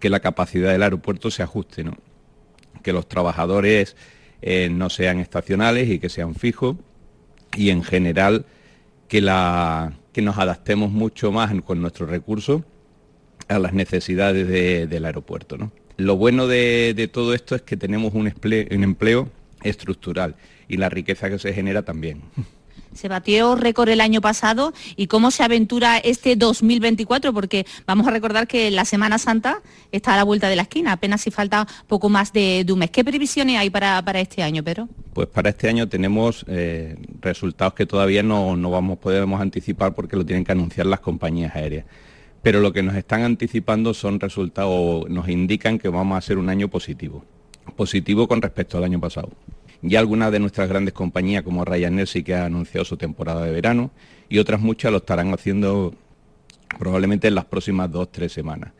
que 0.00 0.10
la 0.10 0.20
capacidad 0.20 0.72
del 0.72 0.82
aeropuerto 0.82 1.30
se 1.30 1.42
ajuste, 1.42 1.84
¿no? 1.84 1.96
que 2.82 2.92
los 2.92 3.08
trabajadores 3.08 3.96
eh, 4.42 4.68
no 4.70 4.90
sean 4.90 5.18
estacionales 5.18 5.88
y 5.88 5.98
que 5.98 6.08
sean 6.08 6.34
fijos, 6.34 6.76
y 7.56 7.70
en 7.70 7.82
general 7.82 8.44
que, 9.08 9.20
la, 9.20 9.92
que 10.12 10.22
nos 10.22 10.38
adaptemos 10.38 10.90
mucho 10.90 11.32
más 11.32 11.52
con 11.62 11.80
nuestros 11.80 12.10
recursos 12.10 12.62
a 13.48 13.58
las 13.58 13.72
necesidades 13.72 14.48
de, 14.48 14.86
del 14.86 15.04
aeropuerto. 15.04 15.56
¿no? 15.56 15.72
Lo 16.02 16.16
bueno 16.16 16.48
de, 16.48 16.94
de, 16.96 17.06
todo 17.06 17.32
esto 17.32 17.54
es 17.54 17.62
que 17.62 17.76
tenemos 17.76 18.12
un 18.14 18.26
empleo, 18.26 18.66
un 18.72 18.82
empleo, 18.82 19.28
estructural 19.62 20.34
y 20.68 20.76
la 20.76 20.88
riqueza 20.88 21.30
que 21.30 21.38
se 21.38 21.52
genera 21.52 21.82
también. 21.82 22.22
Se 22.94 23.08
batió 23.08 23.54
récord 23.54 23.88
el 23.88 24.02
año 24.02 24.20
pasado 24.20 24.74
y 24.96 25.06
cómo 25.06 25.30
se 25.30 25.42
aventura 25.42 25.96
este 25.96 26.36
2024, 26.36 27.32
porque 27.32 27.64
vamos 27.86 28.06
a 28.06 28.10
recordar 28.10 28.46
que 28.46 28.70
la 28.70 28.84
Semana 28.84 29.18
Santa 29.18 29.62
está 29.92 30.12
a 30.12 30.16
la 30.16 30.24
vuelta 30.24 30.48
de 30.48 30.56
la 30.56 30.62
esquina, 30.62 30.92
apenas 30.92 31.22
si 31.22 31.30
falta 31.30 31.66
poco 31.86 32.10
más 32.10 32.34
de, 32.34 32.66
un 32.68 32.80
mes. 32.80 32.90
¿Qué 32.90 33.02
previsiones 33.02 33.58
hay 33.58 33.70
para, 33.70 34.02
este 34.20 34.42
año, 34.42 34.62
Pedro? 34.62 34.88
Pues 35.14 35.26
para 35.28 35.50
este 35.50 35.68
año 35.68 35.88
tenemos 35.88 36.44
eh, 36.48 36.96
resultados 37.20 37.74
que 37.74 37.86
todavía 37.86 38.22
no, 38.22 38.56
no 38.56 38.70
vamos, 38.70 38.98
podemos 38.98 39.40
anticipar 39.40 39.94
porque 39.94 40.16
lo 40.16 40.26
tienen 40.26 40.44
que 40.44 40.52
anunciar 40.52 40.86
las 40.86 41.00
compañías 41.00 41.54
aéreas 41.54 41.86
pero 42.42 42.60
lo 42.60 42.72
que 42.72 42.82
nos 42.82 42.96
están 42.96 43.22
anticipando 43.22 43.94
son 43.94 44.20
resultados, 44.20 45.08
nos 45.08 45.28
indican 45.28 45.78
que 45.78 45.88
vamos 45.88 46.18
a 46.18 46.20
ser 46.20 46.38
un 46.38 46.48
año 46.48 46.68
positivo, 46.68 47.24
positivo 47.76 48.26
con 48.26 48.42
respecto 48.42 48.78
al 48.78 48.84
año 48.84 49.00
pasado. 49.00 49.30
Ya 49.80 49.98
algunas 50.00 50.30
de 50.30 50.40
nuestras 50.40 50.68
grandes 50.68 50.94
compañías 50.94 51.42
como 51.42 51.64
Ryanair 51.64 52.06
sí 52.06 52.22
que 52.22 52.34
ha 52.34 52.44
anunciado 52.44 52.84
su 52.84 52.96
temporada 52.96 53.44
de 53.44 53.52
verano 53.52 53.90
y 54.28 54.38
otras 54.38 54.60
muchas 54.60 54.92
lo 54.92 54.98
estarán 54.98 55.32
haciendo 55.32 55.94
probablemente 56.78 57.28
en 57.28 57.34
las 57.34 57.44
próximas 57.44 57.90
dos, 57.90 58.10
tres 58.10 58.32
semanas. 58.32 58.72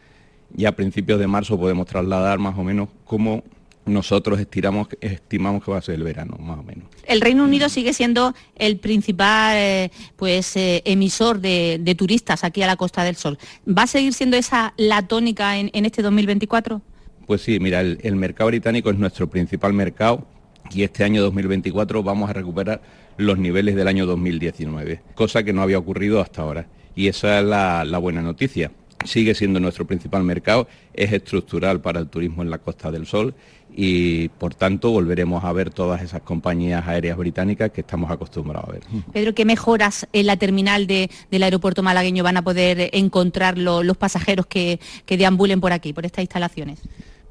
Ya 0.55 0.71
a 0.71 0.73
principios 0.73 1.19
de 1.19 1.27
marzo 1.27 1.59
podemos 1.59 1.87
trasladar 1.87 2.39
más 2.39 2.59
o 2.59 2.65
menos 2.65 2.89
cómo 3.05 3.43
nosotros 3.85 4.39
estiramos, 4.39 4.89
estimamos 5.01 5.65
que 5.65 5.71
va 5.71 5.79
a 5.79 5.83
ser 5.83 5.97
el 5.97 6.03
verano, 6.03 6.37
más 6.39 6.59
o 6.59 6.63
menos. 6.63 6.85
El 7.05 7.21
Reino 7.21 7.45
Unido 7.45 7.69
sigue 7.69 7.93
siendo 7.93 8.35
el 8.57 8.79
principal 8.79 9.57
eh, 9.57 9.91
pues, 10.17 10.57
eh, 10.57 10.83
emisor 10.85 11.41
de, 11.41 11.95
turistas 11.97 12.45
aquí 12.45 12.63
a 12.63 12.67
la 12.67 12.77
Costa 12.77 13.05
del 13.05 13.17
Sol. 13.17 13.39
¿Va 13.67 13.83
a 13.83 13.87
seguir 13.87 14.13
siendo 14.13 14.37
esa 14.37 14.73
la 14.77 15.07
tónica 15.07 15.59
en, 15.59 15.71
este 15.85 16.03
2024? 16.03 16.81
Pues 17.27 17.43
sí, 17.43 17.59
mira, 17.61 17.81
el, 17.81 18.17
mercado 18.17 18.49
británico 18.49 18.91
es 18.91 18.99
nuestro 18.99 19.29
principal 19.29 19.73
mercado 19.73 20.27
y 20.71 20.83
este 20.83 21.05
año 21.05 21.23
2024 21.23 22.03
vamos 22.03 22.31
a 22.31 22.33
recuperar 22.33 22.83
los 23.17 23.39
niveles 23.39 23.75
del 23.75 23.89
año 23.89 24.07
2019, 24.07 25.03
cosa 25.15 25.43
que 25.43 25.53
no 25.53 25.63
había 25.63 25.79
ocurrido 25.79 26.21
hasta 26.21 26.43
ahora. 26.43 26.67
Y 26.95 27.09
esa 27.09 27.41
es 27.41 27.45
la 27.45 27.99
buena 27.99 28.23
noticia 28.23 28.71
sigue 29.05 29.35
siendo 29.35 29.61
nuestro 29.61 29.87
principal 29.87 30.23
mercado, 30.23 30.69
es 30.95 31.13
estructural 31.13 31.81
para 31.81 32.01
el 32.01 32.09
turismo 32.09 32.43
en 32.43 32.51
la 32.51 32.59
Costa 32.59 32.91
del 32.91 33.07
Sol 33.07 33.35
y 33.75 34.29
por 34.29 34.55
tanto 34.55 34.91
volveremos 34.91 35.45
a 35.45 35.53
ver 35.53 35.71
todas 35.71 36.03
esas 36.03 36.23
compañías 36.23 36.87
aéreas 36.87 37.17
británicas 37.17 37.71
que 37.71 37.81
estamos 37.81 38.11
acostumbrados 38.11 38.69
a 38.69 38.73
ver. 38.73 38.83
Pedro, 39.13 39.35
¿qué 39.35 39.45
mejoras 39.45 40.07
en 40.13 40.27
la 40.27 40.37
terminal 40.37 40.87
del 40.87 41.43
aeropuerto 41.43 41.83
malagueño 41.83 42.23
van 42.23 42.37
a 42.37 42.43
poder 42.43 42.91
encontrar 42.93 43.59
los 43.59 43.97
pasajeros 43.97 44.47
que, 44.47 44.81
que 45.07 45.17
deambulen 45.17 45.61
por 45.61 45.73
aquí, 45.73 45.93
por 45.93 46.05
estas 46.05 46.23
instalaciones? 46.23 46.81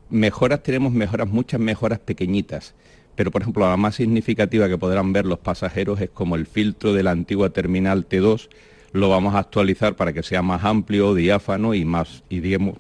Mejoras 0.10 0.63
tenemos 0.63 0.91
mejoras, 0.91 1.27
muchas 1.27 1.60
mejoras 1.60 1.99
pequeñitas 1.99 2.73
pero 3.13 3.30
por 3.30 3.41
ejemplo 3.41 3.69
la 3.69 3.77
más 3.77 3.95
significativa 3.95 4.69
que 4.69 4.77
podrán 4.77 5.12
ver 5.13 5.25
los 5.25 5.38
pasajeros 5.38 5.99
es 5.99 6.10
como 6.10 6.36
el 6.38 6.47
filtro 6.47 6.93
de 6.93 7.04
la 7.04 7.12
antigua 7.12 7.49
terminal 7.49 8.08
T2 8.08 8.47
lo 8.93 9.10
vamos 9.10 9.36
a 9.36 9.39
actualizar 9.39 9.95
para 9.95 10.13
que 10.13 10.23
sea 10.23 10.41
más 10.41 10.63
amplio, 10.63 11.13
diáfano 11.13 11.73
y 11.73 11.86
más, 11.86 12.23
y 12.30 12.39
digamos, 12.39 12.75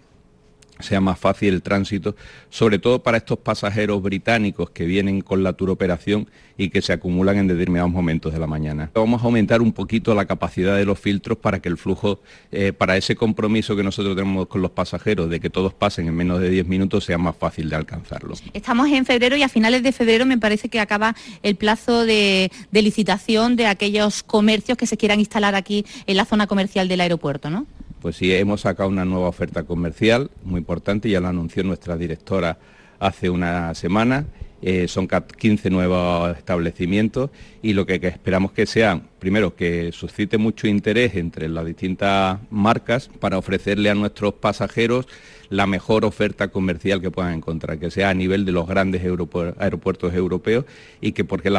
sea 0.81 1.01
más 1.01 1.19
fácil 1.19 1.53
el 1.53 1.61
tránsito, 1.61 2.15
sobre 2.49 2.79
todo 2.79 3.03
para 3.03 3.17
estos 3.17 3.39
pasajeros 3.39 4.01
británicos 4.01 4.69
que 4.69 4.85
vienen 4.85 5.21
con 5.21 5.43
la 5.43 5.53
turoperación 5.53 6.27
y 6.57 6.69
que 6.69 6.81
se 6.81 6.93
acumulan 6.93 7.37
en 7.37 7.47
determinados 7.47 7.91
momentos 7.91 8.33
de 8.33 8.39
la 8.39 8.47
mañana. 8.47 8.91
Vamos 8.93 9.21
a 9.21 9.25
aumentar 9.25 9.61
un 9.61 9.71
poquito 9.71 10.13
la 10.13 10.25
capacidad 10.25 10.75
de 10.75 10.85
los 10.85 10.99
filtros 10.99 11.37
para 11.37 11.59
que 11.59 11.69
el 11.69 11.77
flujo, 11.77 12.21
eh, 12.51 12.71
para 12.73 12.97
ese 12.97 13.15
compromiso 13.15 13.75
que 13.75 13.83
nosotros 13.83 14.15
tenemos 14.15 14.47
con 14.47 14.61
los 14.61 14.71
pasajeros 14.71 15.29
de 15.29 15.39
que 15.39 15.49
todos 15.49 15.73
pasen 15.73 16.07
en 16.07 16.15
menos 16.15 16.39
de 16.39 16.49
10 16.49 16.67
minutos, 16.67 17.05
sea 17.05 17.17
más 17.17 17.35
fácil 17.35 17.69
de 17.69 17.75
alcanzarlo. 17.75 18.35
Estamos 18.53 18.89
en 18.89 19.05
febrero 19.05 19.35
y 19.35 19.43
a 19.43 19.49
finales 19.49 19.81
de 19.83 19.91
febrero 19.91 20.25
me 20.25 20.37
parece 20.37 20.69
que 20.69 20.79
acaba 20.79 21.15
el 21.41 21.55
plazo 21.55 22.05
de, 22.05 22.51
de 22.71 22.81
licitación 22.81 23.55
de 23.55 23.67
aquellos 23.67 24.23
comercios 24.23 24.77
que 24.77 24.85
se 24.85 24.97
quieran 24.97 25.19
instalar 25.19 25.55
aquí 25.55 25.85
en 26.05 26.17
la 26.17 26.25
zona 26.25 26.47
comercial 26.47 26.87
del 26.87 27.01
aeropuerto, 27.01 27.49
¿no? 27.49 27.65
Pues 28.01 28.15
sí, 28.15 28.33
hemos 28.33 28.61
sacado 28.61 28.89
una 28.89 29.05
nueva 29.05 29.27
oferta 29.27 29.61
comercial 29.61 30.31
muy 30.43 30.57
importante, 30.57 31.07
ya 31.07 31.21
la 31.21 31.29
anunció 31.29 31.63
nuestra 31.63 31.97
directora 31.97 32.57
hace 32.99 33.29
una 33.29 33.75
semana. 33.75 34.25
Eh, 34.63 34.87
son 34.87 35.07
15 35.07 35.69
nuevos 35.69 36.35
establecimientos 36.35 37.29
y 37.61 37.73
lo 37.73 37.85
que, 37.85 37.99
que, 37.99 38.07
esperamos 38.07 38.53
que 38.53 38.65
sean, 38.65 39.03
primero, 39.21 39.55
que 39.55 39.91
suscite 39.91 40.39
mucho 40.39 40.67
interés 40.67 41.13
entre 41.15 41.47
las 41.47 41.63
distintas 41.63 42.39
marcas 42.49 43.07
para 43.19 43.37
ofrecerle 43.37 43.91
a 43.91 43.93
nuestros 43.93 44.33
pasajeros 44.33 45.07
la 45.51 45.67
mejor 45.67 46.05
oferta 46.05 46.47
comercial 46.47 47.01
que 47.01 47.11
puedan 47.11 47.35
encontrar, 47.35 47.77
que 47.77 47.91
sea 47.91 48.09
a 48.09 48.15
nivel 48.15 48.45
de 48.45 48.51
los 48.51 48.65
grandes 48.67 49.03
aeropuertos 49.03 50.13
europeos 50.15 50.65
y 51.01 51.11
que 51.11 51.23
porque 51.23 51.53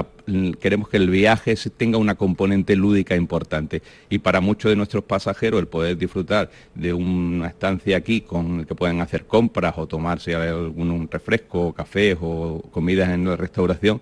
queremos 0.59 0.89
que 0.89 0.97
el 0.97 1.09
viaje 1.09 1.55
tenga 1.77 1.99
una 1.99 2.17
componente 2.17 2.75
lúdica 2.75 3.15
importante. 3.15 3.83
Y 4.11 4.19
para 4.19 4.41
muchos 4.41 4.71
de 4.71 4.77
nuestros 4.77 5.05
pasajeros 5.05 5.61
el 5.61 5.69
poder 5.69 5.97
disfrutar 5.97 6.51
de 6.75 6.93
una 6.93 7.47
estancia 7.47 7.97
aquí 7.97 8.23
con 8.23 8.61
el 8.61 8.67
que 8.67 8.75
pueden 8.75 9.01
hacer 9.01 9.27
compras 9.27 9.75
o 9.77 9.87
tomarse 9.87 10.35
algún 10.35 11.09
refresco, 11.09 11.73
café 11.73 12.17
o 12.21 12.61
comidas 12.73 13.11
en 13.11 13.27
la 13.27 13.37
restauración, 13.37 14.01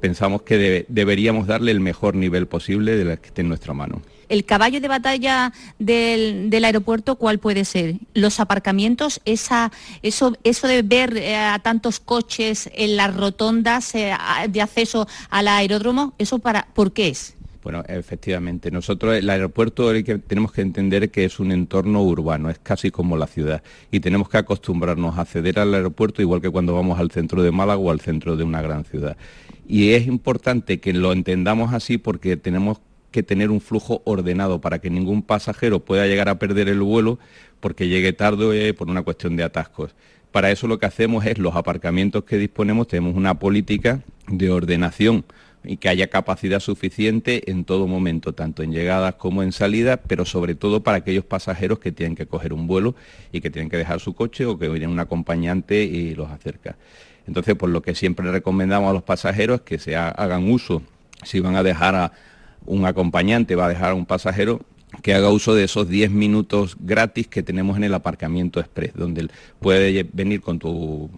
pensamos 0.00 0.42
que 0.42 0.86
deberíamos 0.88 1.46
darle 1.46 1.70
el 1.70 1.80
mejor 1.80 2.14
nivel 2.14 2.46
posible 2.46 2.96
de 2.96 3.04
la 3.04 3.16
que 3.16 3.28
esté 3.28 3.42
en 3.42 3.48
nuestra 3.48 3.74
mano. 3.74 4.02
El 4.28 4.44
caballo 4.44 4.80
de 4.80 4.86
batalla 4.86 5.52
del, 5.78 6.64
aeropuerto, 6.64 7.16
¿cuál 7.16 7.38
puede 7.40 7.64
ser? 7.64 7.96
Los 8.14 8.38
aparcamientos, 8.38 9.20
esa, 9.24 9.72
eso, 10.02 10.36
eso 10.44 10.68
de 10.68 10.82
ver 10.82 11.16
eh, 11.16 11.34
a 11.36 11.58
tantos 11.58 11.98
coches 11.98 12.70
en 12.74 12.96
las 12.96 13.14
rotondas 13.16 13.92
eh, 13.96 14.12
de 14.48 14.62
acceso 14.62 15.08
al 15.30 15.48
aeródromo, 15.48 16.14
¿eso 16.18 16.38
para, 16.38 16.68
por 16.74 16.92
qué 16.92 17.08
es? 17.08 17.34
Bueno, 17.62 17.84
efectivamente, 17.88 18.70
nosotros 18.70 19.16
el 19.16 19.28
aeropuerto 19.28 19.92
que 19.92 20.18
tenemos 20.18 20.52
que 20.52 20.62
entender 20.62 21.10
que 21.10 21.26
es 21.26 21.40
un 21.40 21.52
entorno 21.52 22.02
urbano, 22.02 22.48
es 22.48 22.58
casi 22.58 22.90
como 22.90 23.18
la 23.18 23.26
ciudad 23.26 23.62
y 23.90 24.00
tenemos 24.00 24.30
que 24.30 24.38
acostumbrarnos 24.38 25.18
a 25.18 25.22
acceder 25.22 25.58
al 25.58 25.74
aeropuerto 25.74 26.22
igual 26.22 26.40
que 26.40 26.48
cuando 26.48 26.74
vamos 26.74 26.98
al 26.98 27.10
centro 27.10 27.42
de 27.42 27.50
Málaga 27.50 27.78
o 27.78 27.90
al 27.90 28.00
centro 28.00 28.36
de 28.36 28.44
una 28.44 28.62
gran 28.62 28.84
ciudad. 28.84 29.16
Y 29.66 29.92
es 29.92 30.06
importante 30.06 30.80
que 30.80 30.92
lo 30.92 31.12
entendamos 31.12 31.72
así 31.72 31.98
porque 31.98 32.36
tenemos 32.36 32.80
que 33.10 33.22
tener 33.22 33.50
un 33.50 33.60
flujo 33.60 34.02
ordenado 34.04 34.60
para 34.60 34.78
que 34.78 34.90
ningún 34.90 35.22
pasajero 35.22 35.80
pueda 35.80 36.06
llegar 36.06 36.28
a 36.28 36.38
perder 36.38 36.68
el 36.68 36.80
vuelo 36.80 37.18
porque 37.60 37.88
llegue 37.88 38.12
tarde 38.12 38.72
por 38.74 38.88
una 38.88 39.02
cuestión 39.02 39.36
de 39.36 39.42
atascos. 39.42 39.94
Para 40.32 40.50
eso 40.50 40.68
lo 40.68 40.78
que 40.78 40.86
hacemos 40.86 41.26
es 41.26 41.38
los 41.38 41.56
aparcamientos 41.56 42.24
que 42.24 42.38
disponemos, 42.38 42.86
tenemos 42.86 43.16
una 43.16 43.38
política 43.38 44.00
de 44.28 44.50
ordenación 44.50 45.24
y 45.64 45.76
que 45.76 45.88
haya 45.88 46.08
capacidad 46.08 46.60
suficiente 46.60 47.50
en 47.50 47.64
todo 47.64 47.86
momento, 47.86 48.32
tanto 48.32 48.62
en 48.62 48.72
llegadas 48.72 49.16
como 49.16 49.42
en 49.42 49.52
salidas, 49.52 49.98
pero 50.06 50.24
sobre 50.24 50.54
todo 50.54 50.82
para 50.82 50.98
aquellos 50.98 51.24
pasajeros 51.24 51.80
que 51.80 51.92
tienen 51.92 52.16
que 52.16 52.26
coger 52.26 52.52
un 52.52 52.66
vuelo 52.66 52.94
y 53.32 53.40
que 53.40 53.50
tienen 53.50 53.68
que 53.68 53.76
dejar 53.76 54.00
su 54.00 54.14
coche 54.14 54.46
o 54.46 54.58
que 54.58 54.68
viene 54.68 54.86
un 54.86 55.00
acompañante 55.00 55.82
y 55.82 56.14
los 56.14 56.30
acerca. 56.30 56.76
Entonces, 57.30 57.54
por 57.54 57.68
lo 57.68 57.80
que 57.80 57.94
siempre 57.94 58.28
recomendamos 58.32 58.90
a 58.90 58.92
los 58.92 59.04
pasajeros 59.04 59.60
es 59.60 59.62
que 59.62 59.78
se 59.78 59.94
hagan 59.94 60.50
uso, 60.50 60.82
si 61.22 61.38
van 61.38 61.54
a 61.54 61.62
dejar 61.62 61.94
a 61.94 62.10
un 62.66 62.86
acompañante, 62.86 63.54
va 63.54 63.66
a 63.66 63.68
dejar 63.68 63.92
a 63.92 63.94
un 63.94 64.04
pasajero, 64.04 64.62
que 65.00 65.14
haga 65.14 65.30
uso 65.30 65.54
de 65.54 65.62
esos 65.62 65.88
10 65.88 66.10
minutos 66.10 66.76
gratis 66.80 67.28
que 67.28 67.44
tenemos 67.44 67.76
en 67.76 67.84
el 67.84 67.94
aparcamiento 67.94 68.58
express, 68.58 68.94
donde 68.94 69.28
puede 69.60 70.08
venir 70.12 70.40
con 70.40 70.58
tu 70.58 71.08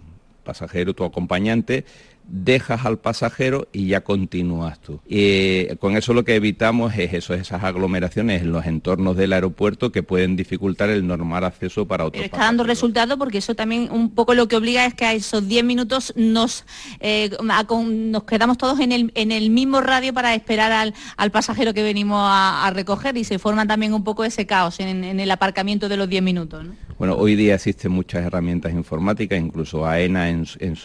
pasajero, 0.43 0.93
tu 0.93 1.03
acompañante, 1.03 1.83
dejas 2.27 2.85
al 2.85 2.99
pasajero 2.99 3.67
y 3.71 3.87
ya 3.87 4.01
continúas 4.01 4.79
tú. 4.79 4.99
Y 5.07 5.75
con 5.77 5.97
eso 5.97 6.13
lo 6.13 6.23
que 6.23 6.35
evitamos 6.35 6.97
es 6.97 7.13
eso, 7.13 7.33
esas 7.33 7.63
aglomeraciones 7.63 8.41
en 8.41 8.51
los 8.51 8.65
entornos 8.65 9.15
del 9.17 9.33
aeropuerto 9.33 9.91
que 9.91 10.03
pueden 10.03 10.35
dificultar 10.35 10.89
el 10.89 11.05
normal 11.05 11.43
acceso 11.43 11.87
para 11.87 12.05
otros. 12.05 12.21
Pero 12.21 12.25
está 12.25 12.45
dando 12.45 12.63
resultado 12.63 13.17
porque 13.17 13.39
eso 13.39 13.55
también 13.55 13.89
un 13.91 14.09
poco 14.11 14.33
lo 14.33 14.47
que 14.47 14.55
obliga 14.55 14.85
es 14.85 14.93
que 14.93 15.05
a 15.05 15.13
esos 15.13 15.47
10 15.47 15.63
minutos 15.63 16.13
nos, 16.15 16.65
eh, 16.99 17.31
nos 17.41 18.23
quedamos 18.23 18.57
todos 18.57 18.79
en 18.79 18.91
el, 18.91 19.11
en 19.15 19.31
el 19.31 19.49
mismo 19.49 19.81
radio 19.81 20.13
para 20.13 20.33
esperar 20.33 20.71
al, 20.71 20.93
al 21.17 21.31
pasajero 21.31 21.73
que 21.73 21.83
venimos 21.83 22.19
a, 22.21 22.71
recoger 22.73 23.17
y 23.17 23.23
se 23.23 23.37
forma 23.39 23.67
también 23.67 23.93
un 23.93 24.03
poco 24.03 24.23
ese 24.23 24.45
caos 24.45 24.79
en, 24.79 25.19
el 25.19 25.31
aparcamiento 25.31 25.89
de 25.89 25.97
los 25.97 26.09
10 26.09 26.23
minutos. 26.23 26.65
Bueno, 26.99 27.15
hoy 27.15 27.35
día 27.35 27.55
existen 27.55 27.91
muchas 27.91 28.23
herramientas 28.23 28.71
informáticas, 28.71 29.39
incluso 29.39 29.85
AENA 29.85 30.29
en, 30.29 30.75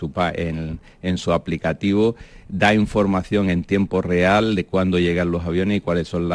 su, 1.19 1.33
aplicativo 1.33 2.17
da 2.49 2.73
información 2.73 3.51
en 3.51 3.63
tiempo 3.63 4.01
real 4.01 4.55
de 4.55 4.65
cuándo 4.65 4.99
llegan 4.99 5.31
los 5.31 5.45
aviones 5.45 5.77
y 5.77 5.81
cuáles 5.81 6.09
son 6.09 6.31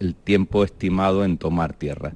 el 0.00 0.14
tiempo 0.14 0.64
estimado 0.64 1.24
en 1.24 1.36
tomar 1.36 1.74
tierra. 1.74 2.14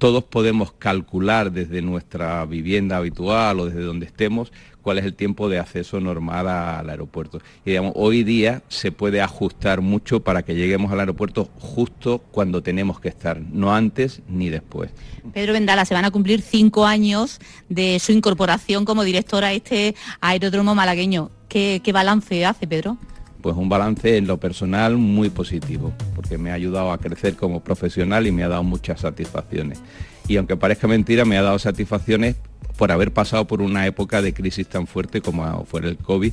Todos 0.00 0.24
podemos 0.24 0.72
calcular 0.72 1.52
desde 1.52 1.82
nuestra 1.82 2.46
vivienda 2.46 2.96
habitual 2.96 3.60
o 3.60 3.66
desde 3.66 3.82
donde 3.82 4.06
estemos 4.06 4.50
cuál 4.80 4.96
es 4.96 5.04
el 5.04 5.12
tiempo 5.12 5.50
de 5.50 5.58
acceso 5.58 6.00
normal 6.00 6.48
al 6.48 6.88
aeropuerto. 6.88 7.42
Y 7.66 7.72
digamos, 7.72 7.92
hoy 7.96 8.24
día 8.24 8.62
se 8.68 8.92
puede 8.92 9.20
ajustar 9.20 9.82
mucho 9.82 10.20
para 10.20 10.42
que 10.42 10.54
lleguemos 10.54 10.90
al 10.90 11.00
aeropuerto 11.00 11.50
justo 11.58 12.24
cuando 12.30 12.62
tenemos 12.62 12.98
que 12.98 13.10
estar, 13.10 13.42
no 13.42 13.74
antes 13.74 14.22
ni 14.26 14.48
después. 14.48 14.90
Pedro 15.34 15.52
Vendala, 15.52 15.84
se 15.84 15.92
van 15.92 16.06
a 16.06 16.10
cumplir 16.10 16.40
cinco 16.40 16.86
años 16.86 17.38
de 17.68 17.98
su 17.98 18.12
incorporación 18.12 18.86
como 18.86 19.04
directora 19.04 19.48
a 19.48 19.52
este 19.52 19.94
aeródromo 20.22 20.74
malagueño. 20.74 21.30
¿Qué, 21.50 21.82
balance 21.92 22.46
hace, 22.46 22.66
Pedro? 22.66 22.96
Pues 23.40 23.56
un 23.56 23.68
balance 23.68 24.16
en 24.16 24.26
lo 24.26 24.38
personal 24.38 24.96
muy 24.96 25.30
positivo, 25.30 25.92
porque 26.14 26.38
me 26.38 26.50
ha 26.50 26.54
ayudado 26.54 26.92
a 26.92 26.98
crecer 26.98 27.36
como 27.36 27.62
profesional 27.62 28.26
y 28.26 28.32
me 28.32 28.44
ha 28.44 28.48
dado 28.48 28.62
muchas 28.62 29.00
satisfacciones. 29.00 29.80
Y 30.28 30.36
aunque 30.36 30.56
parezca 30.56 30.86
mentira, 30.86 31.24
me 31.24 31.38
ha 31.38 31.42
dado 31.42 31.58
satisfacciones 31.58 32.36
por 32.76 32.92
haber 32.92 33.12
pasado 33.12 33.46
por 33.46 33.60
una 33.60 33.86
época 33.86 34.22
de 34.22 34.32
crisis 34.32 34.66
tan 34.66 34.86
fuerte 34.86 35.20
como 35.20 35.64
fue 35.66 35.80
el 35.80 35.96
COVID, 35.96 36.32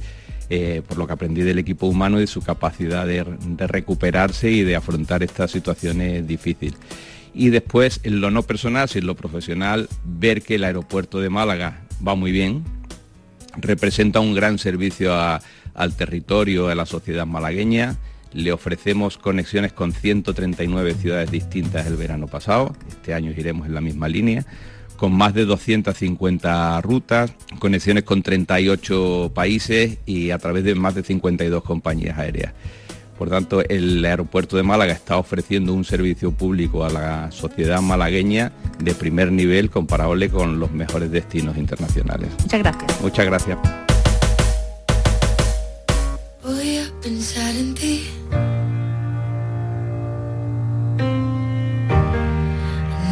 eh, 0.50 0.82
por 0.88 0.98
lo 0.98 1.06
que 1.06 1.14
aprendí 1.14 1.42
del 1.42 1.60
equipo 1.60 1.88
humano 1.88 2.22
y 2.22 2.28
su 2.28 2.42
capacidad 2.42 3.06
de, 3.06 3.26
recuperarse 3.68 4.50
y 4.50 4.64
de 4.64 4.78
afrontar 4.78 5.24
estas 5.24 5.52
situaciones 5.52 6.26
difíciles. 6.26 6.80
Y 7.34 7.50
después, 7.50 8.00
en 8.04 8.22
lo 8.22 8.32
no 8.32 8.44
personal, 8.44 8.90
en 8.94 9.06
lo 9.06 9.16
profesional, 9.16 9.90
ver 10.06 10.42
que 10.42 10.56
el 10.56 10.64
aeropuerto 10.64 11.20
de 11.20 11.30
Málaga 11.30 11.82
va 12.08 12.16
muy 12.16 12.32
bien, 12.32 12.64
representa 13.58 14.22
un 14.22 14.34
gran 14.34 14.58
servicio 14.58 15.14
al 15.78 15.96
territorio, 15.96 16.68
a 16.68 16.76
la 16.76 16.86
sociedad 16.86 17.26
malagueña. 17.26 17.96
Le 18.34 18.52
ofrecemos 18.52 19.18
conexiones 19.18 19.72
con 19.72 19.94
139 19.94 20.96
ciudades 20.96 21.32
distintas 21.32 21.88
el 21.88 21.96
verano 21.96 22.28
pasado. 22.28 22.76
Este 22.90 23.14
año 23.14 23.32
iremos 23.32 23.68
en 23.68 23.74
la 23.74 23.82
misma 23.82 24.10
línea 24.10 24.46
con 24.98 25.14
más 25.14 25.34
de 25.34 25.46
250 25.46 26.82
rutas, 26.82 27.32
conexiones 27.60 28.04
con 28.04 28.24
38 28.24 29.32
países 29.34 30.00
y 30.06 30.32
a 30.32 30.40
través 30.40 30.64
de 30.64 30.76
más 30.76 30.96
de 30.96 31.04
52 31.04 31.64
compañías 31.64 32.18
aéreas. 32.18 32.54
Por 33.18 33.30
tanto, 33.30 33.64
el 33.68 34.04
aeropuerto 34.06 34.58
de 34.58 34.64
Málaga 34.64 34.94
está 34.94 35.18
ofreciendo 35.18 35.74
un 35.74 35.86
servicio 35.86 36.32
público 36.32 36.84
a 36.84 36.90
la 36.90 37.32
sociedad 37.32 37.82
malagueña 37.82 38.52
de 38.80 38.94
primer 38.94 39.32
nivel 39.32 39.72
comparable 39.72 40.30
con 40.30 40.60
los 40.60 40.72
mejores 40.72 41.10
destinos 41.10 41.58
internacionales. 41.58 42.30
Muchas 42.42 42.60
gracias. 42.60 43.02
Muchas 43.02 43.26
gracias. 43.26 43.97
Pensar 47.08 47.56
en 47.56 47.74
ti. 47.74 48.04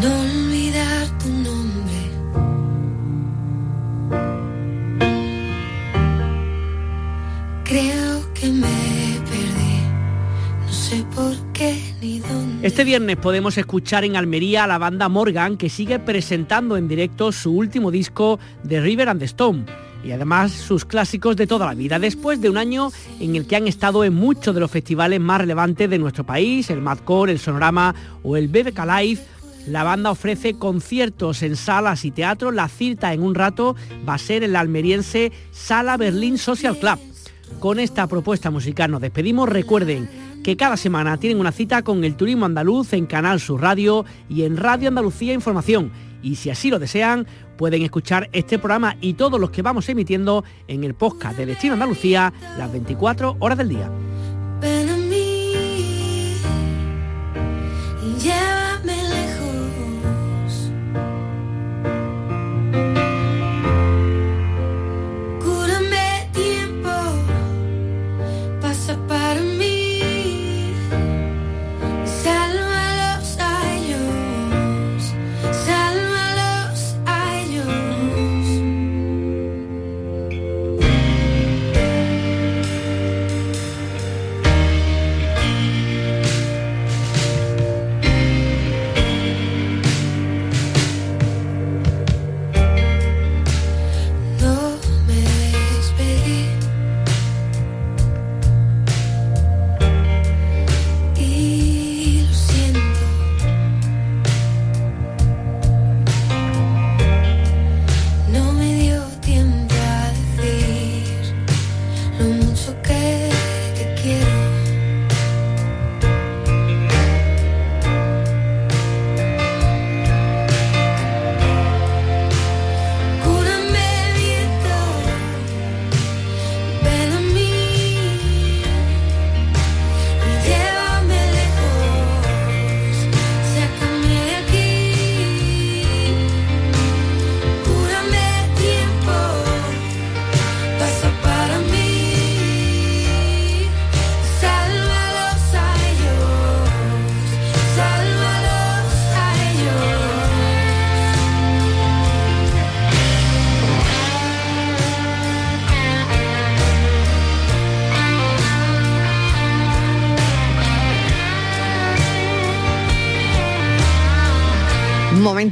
No 0.01 0.09
olvidar 0.27 1.03
tu 1.21 1.29
nombre. 1.47 2.01
Creo 7.63 8.33
que 8.33 8.47
me 8.47 8.77
perdí. 9.29 9.77
No 10.65 10.73
sé 10.73 11.05
por 11.15 11.33
qué 11.53 11.79
ni 12.01 12.19
dónde. 12.19 12.67
Este 12.67 12.83
viernes 12.83 13.15
podemos 13.15 13.57
escuchar 13.57 14.03
en 14.03 14.17
Almería 14.17 14.65
a 14.65 14.67
la 14.67 14.77
banda 14.77 15.07
Morgan 15.07 15.55
que 15.55 15.69
sigue 15.69 15.99
presentando 15.99 16.75
en 16.75 16.89
directo 16.89 17.31
su 17.31 17.53
último 17.53 17.91
disco 17.91 18.39
The 18.67 18.81
River 18.81 19.07
and 19.07 19.19
the 19.19 19.25
Stone 19.25 19.84
y 20.05 20.11
además 20.11 20.51
sus 20.51 20.85
clásicos 20.85 21.35
de 21.35 21.47
toda 21.47 21.65
la 21.65 21.73
vida, 21.73 21.97
después 21.97 22.39
de 22.39 22.49
un 22.49 22.57
año 22.57 22.91
en 23.19 23.35
el 23.35 23.47
que 23.47 23.55
han 23.55 23.67
estado 23.67 24.03
en 24.03 24.13
muchos 24.13 24.53
de 24.53 24.61
los 24.61 24.69
festivales 24.69 25.19
más 25.19 25.41
relevantes 25.41 25.89
de 25.89 25.97
nuestro 25.97 26.23
país, 26.23 26.69
el 26.69 26.81
Madcore, 26.81 27.31
el 27.31 27.39
Sonorama 27.39 27.95
o 28.21 28.37
el 28.37 28.47
BBK 28.47 28.79
Live, 28.85 29.21
la 29.67 29.83
banda 29.83 30.11
ofrece 30.11 30.53
conciertos 30.53 31.41
en 31.41 31.55
salas 31.55 32.05
y 32.05 32.11
teatros. 32.11 32.53
La 32.53 32.67
cita 32.67 33.13
en 33.13 33.23
un 33.23 33.33
rato 33.33 33.75
va 34.07 34.13
a 34.13 34.19
ser 34.19 34.43
en 34.43 34.53
la 34.53 34.59
almeriense 34.59 35.31
Sala 35.51 35.97
Berlín 35.97 36.37
Social 36.37 36.77
Club. 36.77 36.99
Con 37.59 37.79
esta 37.79 38.05
propuesta 38.05 38.51
musical 38.51 38.91
nos 38.91 39.01
despedimos. 39.01 39.49
Recuerden 39.49 40.07
que 40.43 40.55
cada 40.55 40.77
semana 40.77 41.17
tienen 41.17 41.39
una 41.39 41.51
cita 41.51 41.81
con 41.81 42.03
el 42.03 42.15
turismo 42.15 42.45
andaluz 42.45 42.93
en 42.93 43.07
Canal 43.07 43.39
Sur 43.39 43.61
Radio 43.61 44.05
y 44.29 44.43
en 44.43 44.55
Radio 44.55 44.89
Andalucía 44.89 45.33
Información. 45.33 45.91
Y 46.21 46.35
si 46.35 46.51
así 46.51 46.69
lo 46.69 46.77
desean, 46.77 47.25
pueden 47.57 47.81
escuchar 47.81 48.29
este 48.33 48.59
programa 48.59 48.95
y 49.01 49.13
todos 49.13 49.39
los 49.39 49.51
que 49.51 49.61
vamos 49.61 49.87
emitiendo 49.89 50.43
en 50.67 50.83
el 50.83 50.93
podcast 50.93 51.37
de 51.37 51.45
Destino 51.45 51.73
Andalucía 51.73 52.33
las 52.57 52.71
24 52.71 53.37
horas 53.39 53.57
del 53.57 53.69
día. 53.69 54.94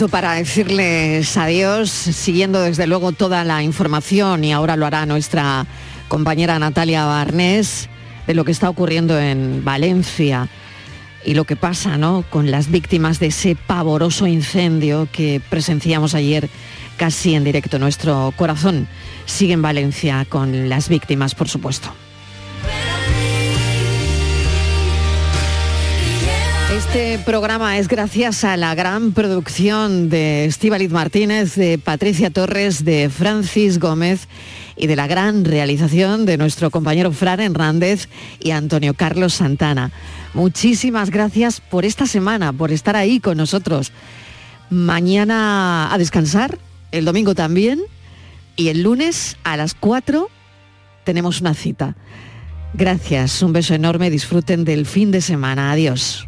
Para 0.07 0.33
decirles 0.33 1.37
adiós, 1.37 1.89
siguiendo 1.89 2.61
desde 2.61 2.87
luego 2.87 3.11
toda 3.11 3.43
la 3.43 3.63
información 3.63 4.43
y 4.43 4.51
ahora 4.51 4.75
lo 4.75 4.85
hará 4.85 5.05
nuestra 5.05 5.65
compañera 6.07 6.59
Natalia 6.59 7.05
Barnés 7.05 7.89
de 8.27 8.33
lo 8.33 8.45
que 8.45 8.51
está 8.51 8.69
ocurriendo 8.69 9.19
en 9.19 9.63
Valencia 9.63 10.49
y 11.25 11.33
lo 11.35 11.45
que 11.45 11.55
pasa 11.55 11.97
¿no? 11.97 12.23
con 12.29 12.51
las 12.51 12.69
víctimas 12.69 13.19
de 13.19 13.27
ese 13.27 13.55
pavoroso 13.55 14.27
incendio 14.27 15.07
que 15.11 15.41
presenciamos 15.49 16.15
ayer 16.15 16.49
casi 16.97 17.35
en 17.35 17.43
directo. 17.43 17.79
Nuestro 17.79 18.33
corazón 18.35 18.87
sigue 19.25 19.53
en 19.53 19.61
Valencia 19.61 20.25
con 20.27 20.69
las 20.69 20.89
víctimas, 20.89 21.35
por 21.35 21.49
supuesto. 21.49 21.93
Este 26.93 27.17
programa 27.17 27.79
es 27.79 27.87
gracias 27.87 28.43
a 28.43 28.55
la 28.55 28.75
gran 28.75 29.13
producción 29.13 30.09
de 30.09 30.45
Estíbaliz 30.45 30.91
Martínez, 30.91 31.55
de 31.55 31.79
Patricia 31.79 32.29
Torres, 32.29 32.85
de 32.85 33.09
Francis 33.09 33.79
Gómez 33.79 34.27
y 34.75 34.85
de 34.85 34.95
la 34.95 35.07
gran 35.07 35.43
realización 35.43 36.27
de 36.27 36.37
nuestro 36.37 36.69
compañero 36.69 37.11
Fran 37.11 37.39
Hernández 37.39 38.09
y 38.39 38.51
Antonio 38.51 38.93
Carlos 38.93 39.33
Santana. 39.33 39.91
Muchísimas 40.35 41.09
gracias 41.09 41.61
por 41.61 41.83
esta 41.83 42.05
semana, 42.05 42.53
por 42.53 42.71
estar 42.71 42.95
ahí 42.95 43.19
con 43.19 43.37
nosotros. 43.37 43.91
Mañana 44.69 45.91
a 45.91 45.97
descansar, 45.97 46.59
el 46.91 47.05
domingo 47.05 47.33
también 47.33 47.81
y 48.55 48.67
el 48.67 48.83
lunes 48.83 49.37
a 49.43 49.57
las 49.57 49.73
4 49.73 50.29
tenemos 51.05 51.41
una 51.41 51.55
cita. 51.55 51.95
Gracias, 52.75 53.41
un 53.41 53.51
beso 53.51 53.73
enorme, 53.73 54.11
disfruten 54.11 54.63
del 54.63 54.85
fin 54.85 55.09
de 55.09 55.21
semana. 55.21 55.71
Adiós. 55.71 56.27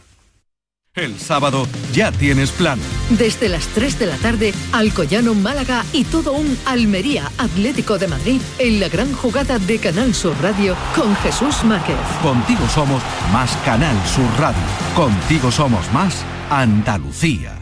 El 0.93 1.17
sábado 1.21 1.69
ya 1.93 2.11
tienes 2.11 2.51
plan. 2.51 2.77
Desde 3.11 3.47
las 3.47 3.65
3 3.67 3.97
de 3.97 4.07
la 4.07 4.17
tarde, 4.17 4.53
Alcoyano 4.73 5.33
Málaga 5.33 5.85
y 5.93 6.03
todo 6.03 6.33
un 6.33 6.57
Almería 6.65 7.31
Atlético 7.37 7.97
de 7.97 8.09
Madrid 8.09 8.41
en 8.59 8.81
la 8.81 8.89
gran 8.89 9.13
jugada 9.13 9.57
de 9.57 9.79
Canal 9.79 10.13
Sur 10.13 10.35
Radio 10.41 10.75
con 10.93 11.15
Jesús 11.15 11.63
Márquez. 11.63 11.95
Contigo 12.21 12.67
somos 12.67 13.01
más 13.31 13.55
Canal 13.63 13.95
Sur 14.05 14.27
Radio. 14.37 14.59
Contigo 14.93 15.49
somos 15.49 15.89
más 15.93 16.25
Andalucía. 16.49 17.60